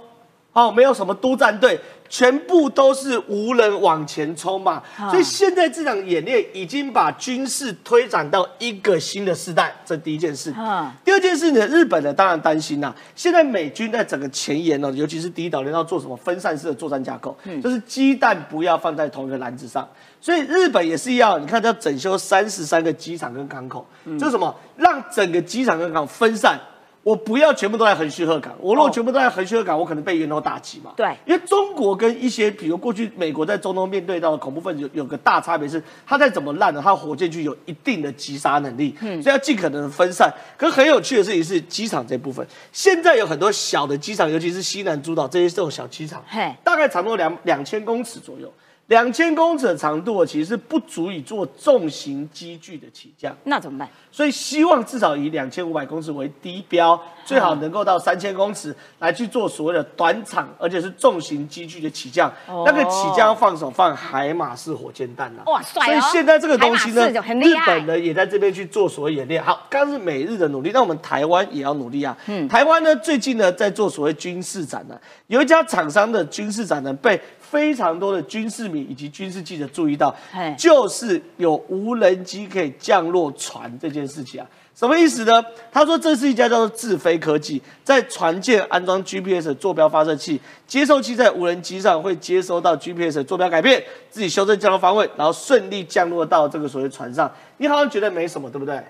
[0.53, 4.83] 哦，没有什么督战队，全部都是无人往前冲嘛。
[4.99, 10.55] 啊所以现在这场演练已经把军事推展到一个新的时代，这第一件事。
[10.59, 19.89] 嗯第二件事呢，日本呢当然担心呐、现在美军在整个前沿呢，尤其是第一岛链要做什么分散式的作战架构，就是鸡蛋不要放在同一个篮子上。
[20.21, 23.87] 所以日本也是一样，你看要整修三十三个机场跟港口，
[24.19, 26.59] 就是什么让整个机场跟港分散。
[27.03, 30.93] 我不要全部都在横须贺港，我如果哦全部都在横须贺港，我可能被源头打击嘛。
[30.95, 40.31] 对因为中国跟一些，比如过去美国在中东面对到的恐怖分子有有个大差别是，它再怎么烂呢，它火箭具有一定的击杀能力，嗯所以要尽可能的分散。
[40.59, 46.23] 可是很有趣的事情是，机场这部分现在有很多小的机场，尤其是西南诸岛这些这种小机场，
[46.63, 48.53] 大概差不多两两千公尺左右。
[48.91, 53.89] 两千公尺的长度其实是不足以做重型机具的起降，那怎么办？
[54.11, 62.29] 所以希望至少以两千五百公尺为低标，最好能够到三千公尺来去做所谓的短场，而且是重型机具的起降。
[62.49, 69.41] 哦那个起降要放手放海马式火箭弹啊，哇帅哦所以现在这个东西呢日本呢也在这边去做所谓演练。
[69.41, 72.17] 好，刚刚是美日的努力，那我们台湾也要努力啊。
[72.27, 77.21] 嗯，台湾呢最近呢在做所谓军事展呢，有一家厂商的军事展呢被
[77.51, 80.15] 非常多的军事迷以及军事记者注意到，
[80.57, 84.47] 就是有无人机可以降落船这件事情啊。
[84.73, 85.45] 什么意思呢？
[85.71, 97.31] 他说这是一家叫做智飞科技，在船舰安装 GPS 的坐标发射器，接收器在无人机上会接收到 GPS 的坐标改变，自己修正降落方位，然后顺利降落到这个所谓船上。
[97.59, 98.81] 你好像觉得没什么，对不对？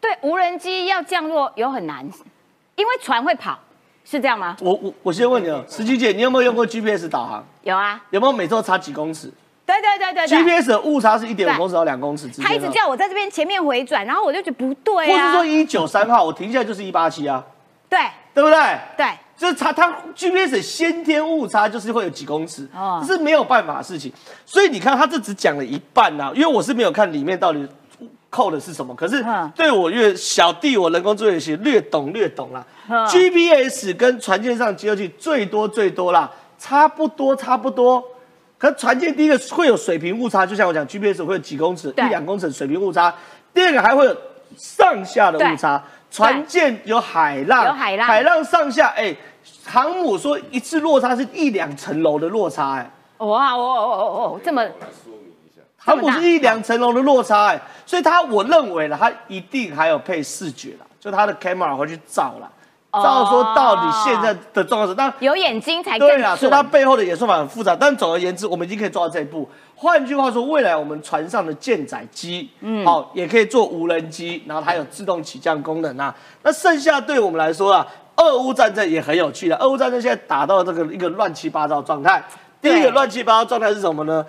[0.00, 2.04] 对，无人机要降落有很难，
[2.74, 3.58] 因为船会跑，
[4.10, 4.56] 是这样吗？
[4.60, 7.44] 我我我先问你哦，石琪姐，你有没有用过 GPS 导航？
[7.62, 9.30] 有啊，有没有每周差几公尺
[9.66, 10.38] 对对对对对。
[10.38, 12.48] ？GPS 的误差是一点五公尺到两公尺之间、哦。
[12.48, 15.26] 他一直叫我在这边前面回转，然后我就觉得不对啊。
[15.26, 17.44] 或是说一九三号，我停下来就是一八七啊，
[17.90, 17.98] 对
[18.32, 18.58] 对不对？
[18.96, 19.06] 对，
[19.36, 24.10] 就是差它 GPS 先天误差就是会有几公尺，哦这是没有办法的事情。
[24.46, 27.68] 所以你看，他这只讲了一半呐、因为我是没有看里面到底
[28.30, 28.94] 扣的是什么。
[28.94, 32.64] 可是嗯对我越小弟，我人工作业学略懂略懂啦。
[32.88, 38.02] 嗯 GPS 跟船舰上接收器最多最多啦，差不多差不多。
[38.56, 43.14] 可船舰第一个会有水平误差，就像我讲 GPS 会有几公尺，一对两公尺水平误差。
[43.54, 44.16] 第二个还会有
[44.56, 49.14] 上下的误差，船舰有海浪，有海浪海浪上下，哎、
[49.64, 54.04] 航母说一次落差是一两层楼的落差、哎，哇哦哦哦
[54.34, 54.64] 哦，这么
[55.88, 62.50] 航母是一两层楼的落差、哎，所以它我认为了，它一定还有配视觉啦，就它的 camera 会去照啦，
[62.90, 69.48] 哦照说到底现在的状况是，当然有眼睛才更对啦，所以它背后的演算法很复杂，但总而言之，我们已经可以做到这一步。
[69.74, 76.14] 换句话说，未来我们船上的舰载机，嗯，好，也可以做无人机，然后它有自动起降功能啊。
[76.42, 77.86] 那剩下对我们来说啊，
[78.16, 79.56] 俄乌战争也很有趣的。
[79.58, 82.20] 俄乌战争现在打到这个一个乱七八糟的状态。
[82.60, 84.26] 第一对个乱七八糟状态是什么呢？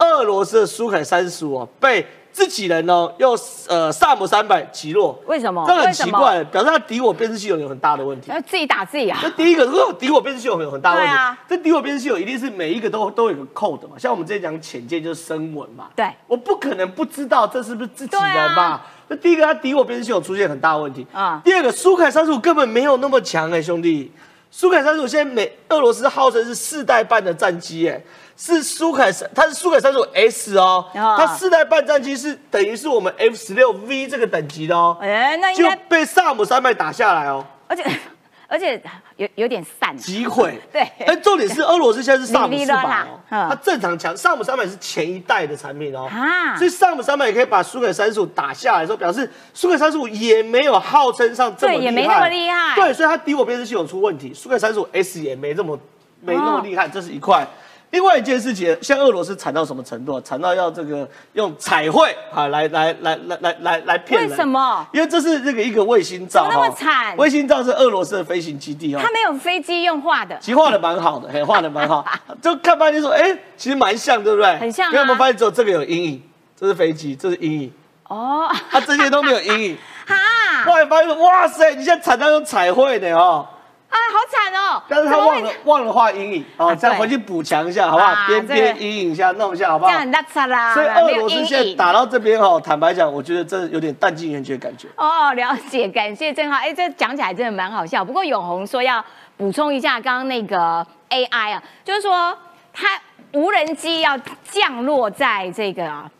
[0.00, 3.36] 是俄罗斯的苏凯三十五被自己人哦用
[3.66, 5.64] 呃萨姆三百击落，为什么？
[5.66, 8.30] 这很奇怪，表示他敌我辨识系统有很大的问题。
[8.30, 9.18] 要自己打自己啊？
[9.20, 9.30] 那。
[9.30, 11.12] 第一个，如果敌我辨识系统有很大问题，
[11.48, 16.08] 这敌我辨识系统一定是每一个都都有个 code 嘛，像我们之前讲浅见就是声纹嘛，对。
[16.28, 18.86] 我不可能不知道这是不是自己人吧啊？
[19.08, 21.04] 那、第一个，他敌我辨识系统出现很大的问题。
[21.12, 21.42] 啊。
[21.44, 24.12] 第二个，苏凯三十五根本没有那么强哎、兄弟，
[24.48, 28.00] 苏凯三十五现在美俄罗斯号称是四代半的战机哎、
[28.40, 37.44] 是苏凯三，它是苏凯三十五 S 哦，啊它四代半战机是等于是我们 F 十六 V 这个等级的哦，哎，那应就该，被萨姆三百打下来哦。
[37.66, 37.84] 而且
[38.46, 38.80] 而且
[39.16, 39.94] 有有点散。
[39.98, 40.58] 击毁。
[40.72, 40.88] 对。
[41.04, 43.48] 但重点是俄罗斯现在是萨姆四百哦， 嗯。
[43.50, 46.56] 它正常强，萨姆三百是前一代的产品哦，啊。
[46.56, 52.76] 所以萨姆三百也可以把苏凯三十五打下来的时候，表示苏凯三十五也没有号称上这么厉害，对也没那么厉害。
[52.76, 55.76] 对，所以它敌我辨识系统出问题，苏凯三十五 S 也没这么
[56.20, 57.44] 没那么厉害，这是一块。
[57.90, 60.20] 另外一件事情，像俄罗斯惨到什么程度啊？
[60.22, 64.30] 惨到要这个用彩绘啊来来来来来来来骗人。
[64.30, 64.86] 为什么？
[64.92, 69.00] 因为这是这个一个卫星照怎么那么哈惨卫星照是俄罗斯的飞行基地哦。
[69.02, 72.04] 它没有飞机用画的，其实画的蛮好的，嘿，画的蛮好，
[72.42, 74.56] 就看半天说，哎、其实蛮像，对不对？
[74.58, 76.22] 很像啊可有没有发现只有这个有阴影？
[76.60, 77.72] 这是飞机，这是阴影，
[78.08, 79.78] 哦，它、这些都没有阴影。
[80.06, 80.16] 哈，
[80.64, 83.46] 后来发现，哇塞，你现在惨到用彩绘的哦，
[83.88, 84.82] 啊，好惨哦！
[84.88, 88.10] 但是他忘了忘了画阴影哦，啊这样回去补强一下，好不好？
[88.10, 90.00] 啊边这个边阴影一下，弄一下，好不好这样？
[90.02, 91.74] 很拉差啦，所以俄罗斯现在。
[91.74, 94.88] 打到这边哦，坦白讲，我觉得真的有点弹尽援绝的感觉。
[94.96, 96.56] 哦，了解，感谢郑浩。
[96.56, 98.04] 哎，这讲起来真的蛮好笑。
[98.04, 99.02] 不过永红说要
[99.36, 102.36] 补充一下刚刚那个 AI 啊，就是说
[102.72, 102.88] 它
[103.32, 106.10] 无人机要降落在这个啊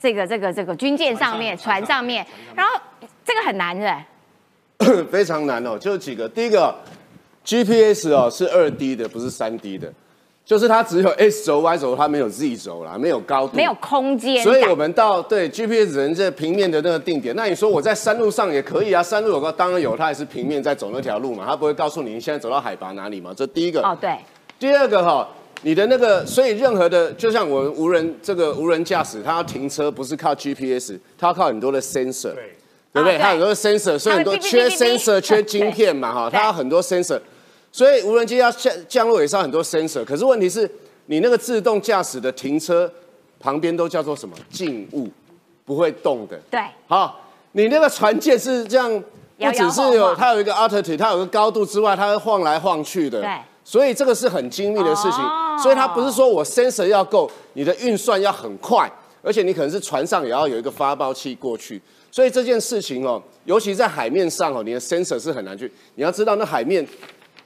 [0.00, 2.72] 这个这个这个军舰上面、船上面，然后
[3.24, 3.96] 这个很难的。
[5.10, 6.28] 非常难哦，就几个。
[6.28, 6.74] 第一个
[7.44, 9.92] ，GPS 哦是二 D 的，不是三 D 的，
[10.44, 17.34] 就是它只有 X 轴、Y 轴，它没有 Z 轴啦，没有高度，没有空间，所以我们到对 GPS 只能在平面的那个定点。
[17.36, 23.32] 那你说我在山路上也可以啊，山路有个当然有，它也是平面在走那条路嘛，它不会告诉你你现在走到海拔哪里嘛。
[23.36, 23.82] 这第一个。
[23.82, 24.16] 哦，对，
[24.58, 25.26] 第二个哈，
[25.62, 32.34] 你的那个，所以任何的，就像我们无人这个无人驾驶，它要停车不是靠 GPS，它要靠很多的 sensor，
[32.92, 33.02] 对不对？
[33.02, 37.18] 不对它有很多的 sensor，所以很多缺 sensor 缺晶片嘛哈，它有很多 sensor，
[37.74, 40.04] 所以无人机要降降落也是要很多 sensor。
[40.04, 40.70] 可是问题是
[41.06, 42.88] 你那个自动驾驶的停车
[43.40, 45.08] 旁边都叫做什么静物，
[45.64, 46.40] 不会动的。
[46.48, 47.20] 对，好，
[47.50, 48.88] 你那个船舰是这样，
[49.36, 53.20] 不只是有它有一个 altitude，它有个高度之外，它会晃来晃去的。
[53.20, 55.20] 对所以这个是很精密的事情。
[55.20, 58.90] 哦所以它不是说我 sensor 要够，你的运算要很快，
[59.22, 61.80] 而且你可能是船上也要有一个发报器过去。
[62.10, 65.70] 所以这件事情哦，尤其在海面上哦，你的 sensor 是很难去。
[65.94, 66.84] 你要知道，那海面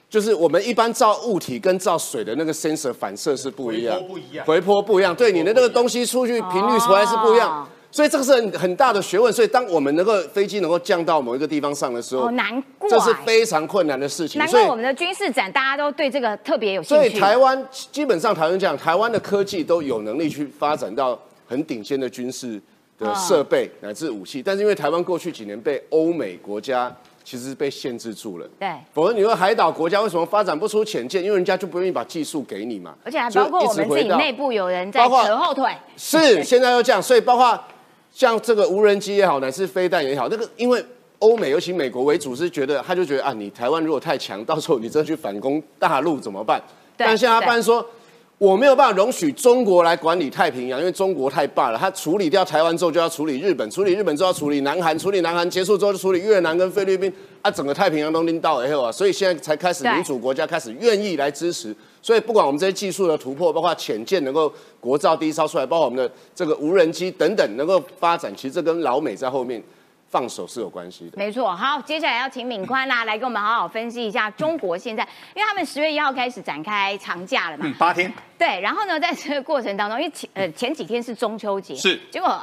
[0.09, 5.15] 就是我们一般照物体跟照水的那个 sensor 反射是不一样，回波不一样回波不一样。
[5.15, 7.63] 对你的那个东西出去频率出来是不一样。
[7.63, 9.33] 哦所以这个是很很大的学问。
[9.33, 14.39] 所以当我们能够飞机能够降到某一个地方上的时候，哦，难怪，这是非常困难的事情。
[14.47, 17.19] 所以难怪我们的军事展大家都对这个特别有兴趣所以。
[17.19, 22.61] 台湾基本上台湾讲，台湾的科技都有能力去发展到很顶尖的军事
[22.99, 26.95] 的设备乃至武器，但是因为台湾过去几年被欧美国家
[27.29, 28.49] 其实被限制住了。
[28.57, 31.23] 对，否则你说海岛国家为什么发展不出潜舰？
[31.23, 32.95] 因为人家就不愿意把技术给你嘛。
[33.03, 35.71] 而且还包括我们自己内部有人在扯后腿。
[35.95, 37.63] 是现在又这样，所以包括
[38.11, 40.83] 像这个无人机也好，乃至飞弹也好，那个因为
[41.19, 46.59] 欧美尤其美国为主是觉得他就觉得啊，你台湾如果太强，到时候你真的去反攻大陆怎么办？
[46.97, 47.85] 对但现在他对办说。
[48.39, 51.77] 我没有办法容许中国来管理太平洋，因为中国太霸了。
[51.77, 57.11] 他处理掉台湾之后，就要处理日本，处理日本之后要处理南韩，处理南韩结束之后就处理越南跟菲律宾，
[57.41, 61.75] 啊，整个太平洋都拎到以后啊，所以现在才开始民主国家开始愿意来支持。
[62.01, 69.61] 所以不管我们这些技术的突破，包括潜舰能够国造第一艘出来，包括我们的这个无人机等等能够发展，其实这跟老美在后面
[70.09, 71.17] 放手是有关系的。
[71.17, 82.41] 没错，好，接下来要请敏宽啦、来跟我们好好分析一下中国现在，因为他们十月一号开始展开长假了嘛，嗯，八天，对，然后呢，在这个过程当中，因为前呃前几天是中秋节，是结果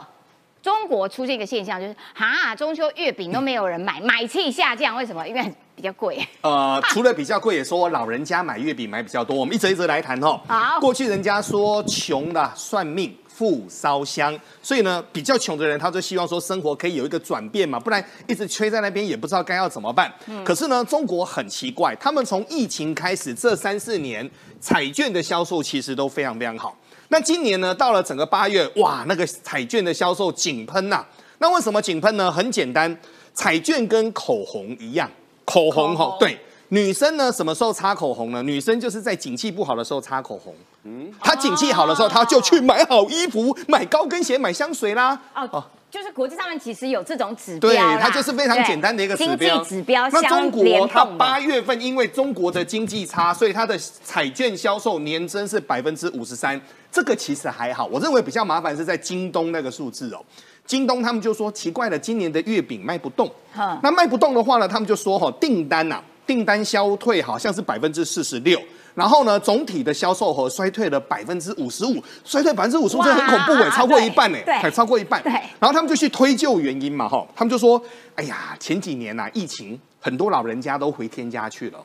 [0.63, 5.27] 中国出现一个现象，就是哈中秋月饼都没有人买，买气下降，为什么？
[5.27, 6.27] 因为比较贵。
[6.41, 9.37] 呃， 除了比较贵，也说老人家买月饼买比较多。
[9.37, 10.41] 我们一则一则来谈哦。
[10.49, 20.11] 好过去人家说穷的算命，富烧香，所以呢，比较穷的人他就希望说生活可以有一个转变嘛，不然一直吹在那边也不知道该要怎么办。
[20.43, 24.29] 可是呢，中国很奇怪，他们从疫情开始这三四年，
[24.59, 26.75] 彩券的销售其实都非常非常好。
[27.09, 31.05] 那今年呢，到了整个八月，哇，那个彩券的销售井喷呐、
[31.39, 32.33] 那为什么井喷呢？
[32.33, 32.99] 很简单，
[33.35, 35.11] 彩券跟口红一样，
[35.45, 36.39] 口红哈对。
[36.69, 38.43] 女生呢，什么时候擦口红呢？
[38.43, 40.55] 女生就是在景气不好的时候擦口红。
[40.85, 45.21] 嗯，她景气好的时候，她就去买好衣服、买高跟鞋、买香水啦。
[45.35, 49.57] 哦，就是国际上面其实有这种指标对，它就是非常简单的一个指标。
[49.57, 56.61] 经济指标那中相国它八月份因为中国的经济差，所以它的彩券销售年增是百分之五十三，
[56.91, 57.87] 这个其实还好。
[57.87, 60.21] 我认为比较麻烦是在京东那个数字哦。
[60.67, 63.79] 京东他们就说奇怪了，今年的月饼卖不动哼。
[63.85, 68.61] 那卖不动的话呢，他们就说哈、订单呐、订单消退好像是百分之四十六。
[68.95, 75.23] 然后呢，总体的销售额衰退了百分之五十五，衰退百分之五十五，这很恐怖哎，哇超过一半哎，对才超过一半。
[75.23, 77.79] 对然后他们就去推究原因嘛，哈，他们就说，
[78.15, 81.79] 哎呀，前几年呐、啊疫情很多老人家都回天家去了。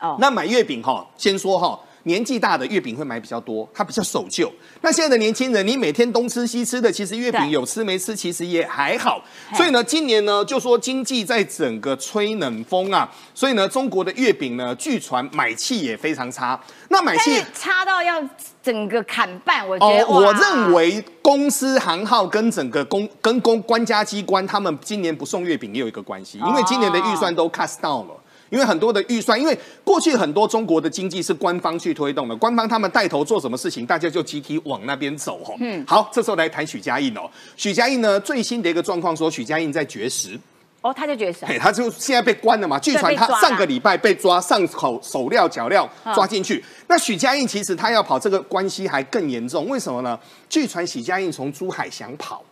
[0.00, 4.52] 哦那买月饼哈，先说哈，年纪大的月饼会买比较多，它比较守旧。
[4.80, 9.22] 那现在的年轻人，你每天东吃西吃的，其实月饼有吃没吃，其实也还好。
[9.54, 16.60] 所以呢，今年呢，就说经济在整个吹冷风啊，所以呢，中国的月饼呢，据传买气也非常差。
[16.88, 18.22] 那买气差到要
[18.62, 28.21] 整个砍半，我觉得、哦，我哇认为公司行号跟整个公跟公官家机关，他们今年不送月饼也有一个关系，因为今年的预算都 cut down 了。
[28.52, 35.54] 因为很多的预算，因为过去很多中国的经济是官方去推动的，官方他们带头做什么事情，大家就集体往那边走哈。
[35.58, 37.22] 嗯，好，这时候来谈许家印哦。
[37.56, 40.38] 许家印呢最新的一个状况说，许家印在绝食，
[40.82, 42.78] 哦，他就觉得什么嘿，他就现在被关了嘛。
[42.78, 46.62] 据传他上个礼拜被抓，上口手镣脚镣嗯抓进去。
[46.88, 50.18] 那许家印其实他要跑这个关系还更严重，为什么呢？
[50.50, 52.44] 据传许家印从珠海想跑。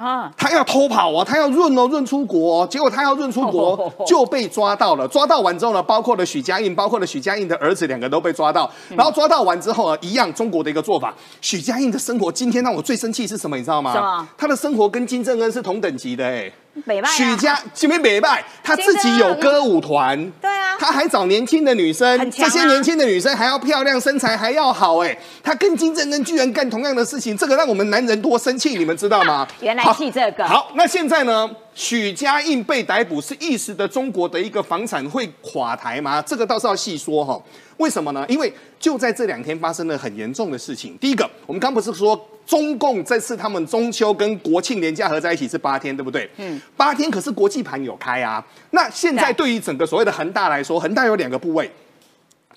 [0.00, 0.32] 啊？
[0.36, 5.06] 他要偷跑哦，他要润哦，润出国、哦，结果他要润出国就被抓到了。
[5.06, 8.70] 抓到完之后呢，包括了许家印，包括了许家印的儿子，两个都被抓到。
[8.88, 11.14] 嗯然后抓到完之后呢，一样中国的一个做法。
[11.42, 13.56] 许家印的生活今天让我最生气是什么？
[13.56, 13.92] 你知道吗？
[13.92, 16.50] 什么他的生活跟金正恩是同等级的哎。
[16.84, 29.46] 美败啊许家这边美败，他自己有歌舞团，对啊他还找年轻的女生，啊这些年轻的女生还要漂亮，身材还要好，哎，他跟金正恩居然干同样的事情，这个让我们男人多生气，你们知道吗？
[29.60, 31.50] 原来好气这个好，那现在呢？
[31.72, 36.20] 许家印被逮捕，是意识的中国的一个房产会垮台吗？
[36.20, 37.40] 这个倒是要细说哈。
[37.78, 38.26] 为什么呢？
[38.28, 40.98] 因为就在这两天发生了很严重的事情。
[41.00, 46.28] 第一个，我们刚不是说中共这次他们中秋跟国庆连假合在一起是八天，对不对？
[46.36, 48.44] 嗯，八天可是国际盘有开啊。
[48.72, 51.70] 那现在对于整个所谓的恒大来说，恒大有两个部位。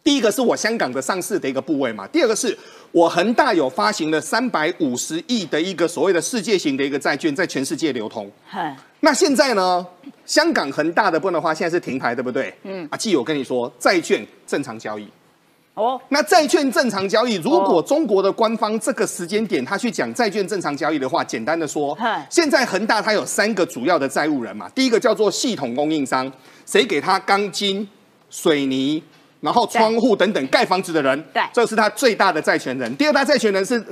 [0.04, 2.58] 第一个是我香港的上市的一个部位嘛，第二个是
[2.92, 8.30] 我恒大有发行了三百五十亿的一个所谓的世界型的一个债券，在全世界流通。
[9.00, 9.86] 那现在呢，
[10.26, 12.54] 香港恒大的部分的话，现在是停牌，对不对？
[12.64, 15.08] 嗯，啊，季，我跟你说，债券正常交易，
[15.76, 21.98] 哦，那债券正常交易，如果中国的官方这个时间点他去讲债券正常交易的话，简单的说，
[22.30, 26.32] 现在恒大它有三个主要的债务人嘛，第一个叫做系统供应商，
[26.66, 27.88] 谁给他钢筋、
[28.30, 29.02] 水泥，
[29.42, 32.96] 然后窗户等等盖房子的人，对，这是他最大的债权人。
[32.96, 33.84] 第二大债权人是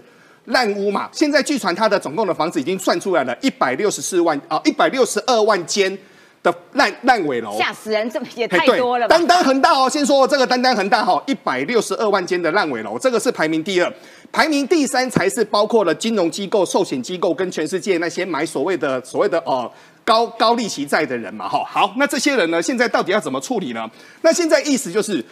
[0.46, 5.98] 烂屋嘛，现在据传他的总共的房子已经算出来了，一百六十四万啊，一百六十二万间。
[6.44, 8.10] 的烂烂尾楼，吓死人！
[8.10, 9.08] 这么也太多了。
[9.08, 13.94] 单单恒大哦，先说这个单单恒大哈，一百六十二万间的烂尾楼，这个是排名第二，
[14.32, 19.72] 排名第三才是包括了金融机构、寿险机构跟全世界那些买所谓的所谓的哦
[20.04, 21.64] 高高利息债的人嘛哈。
[21.66, 23.90] 好，那这些人呢，现在到底要怎么处理呢？
[24.22, 25.24] 那现在意思就是。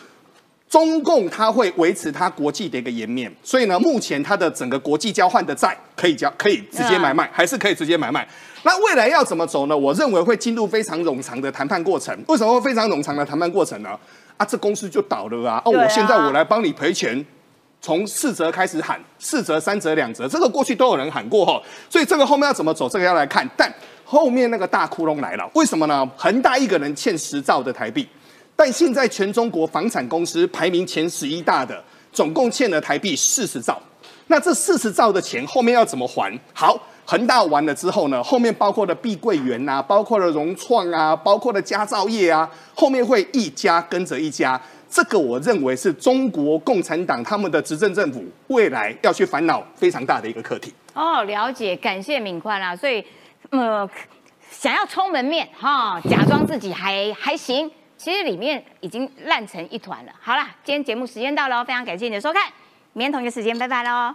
[0.69, 8.27] 中共它会维持它国际的一个颜面，所以呢，目前它的整个国际交换的债可以交可以直接买卖，还是可以直接买卖。
[8.63, 9.77] 那未来要怎么走呢？
[9.77, 12.17] 我认为会进入非常冗长的谈判过程。
[12.27, 13.97] 为什么会非常冗长的谈判过程呢？
[14.37, 15.61] 啊，这公司就倒了啊！
[15.65, 17.25] 哦，我现在我来帮你赔钱，
[17.81, 21.61] 从四折开始喊，四折、三折、两折，这个过去都有人喊过哈。
[21.89, 23.49] 所以这个后面要怎么走，这个要来看。
[23.57, 23.73] 但
[24.05, 26.09] 后面那个大窟窿来了，为什么呢？
[26.15, 28.07] 恒大一个人欠十兆的台币。
[28.55, 31.81] 但现在全中国房产公司排名前十一大的，
[32.11, 33.81] 总共欠了台币四十兆。
[34.27, 36.37] 那这四十兆的钱后面要怎么还？
[36.53, 36.77] 好，
[37.09, 44.61] 恒大完了之后呢，后面包括了碧桂园呐，包括了融创啊，包括了佳兆业啊，后面会一家跟着一家。
[44.87, 50.71] 这个我认为是中国共产党他们的执政政府未来要去烦恼非常大的一个课题。
[50.93, 52.75] 哦，了解，感谢敏宽啊。
[52.75, 53.03] 所以，
[53.49, 53.89] 呃，
[54.51, 57.71] 想要充门面哈，假装自己还还行。
[57.97, 60.11] 其实里面已经烂成一团了。
[60.21, 62.43] 好了，今天节目时间到了，非常感谢你的收看，
[62.93, 64.13] 明天同一个时间，拜拜喽。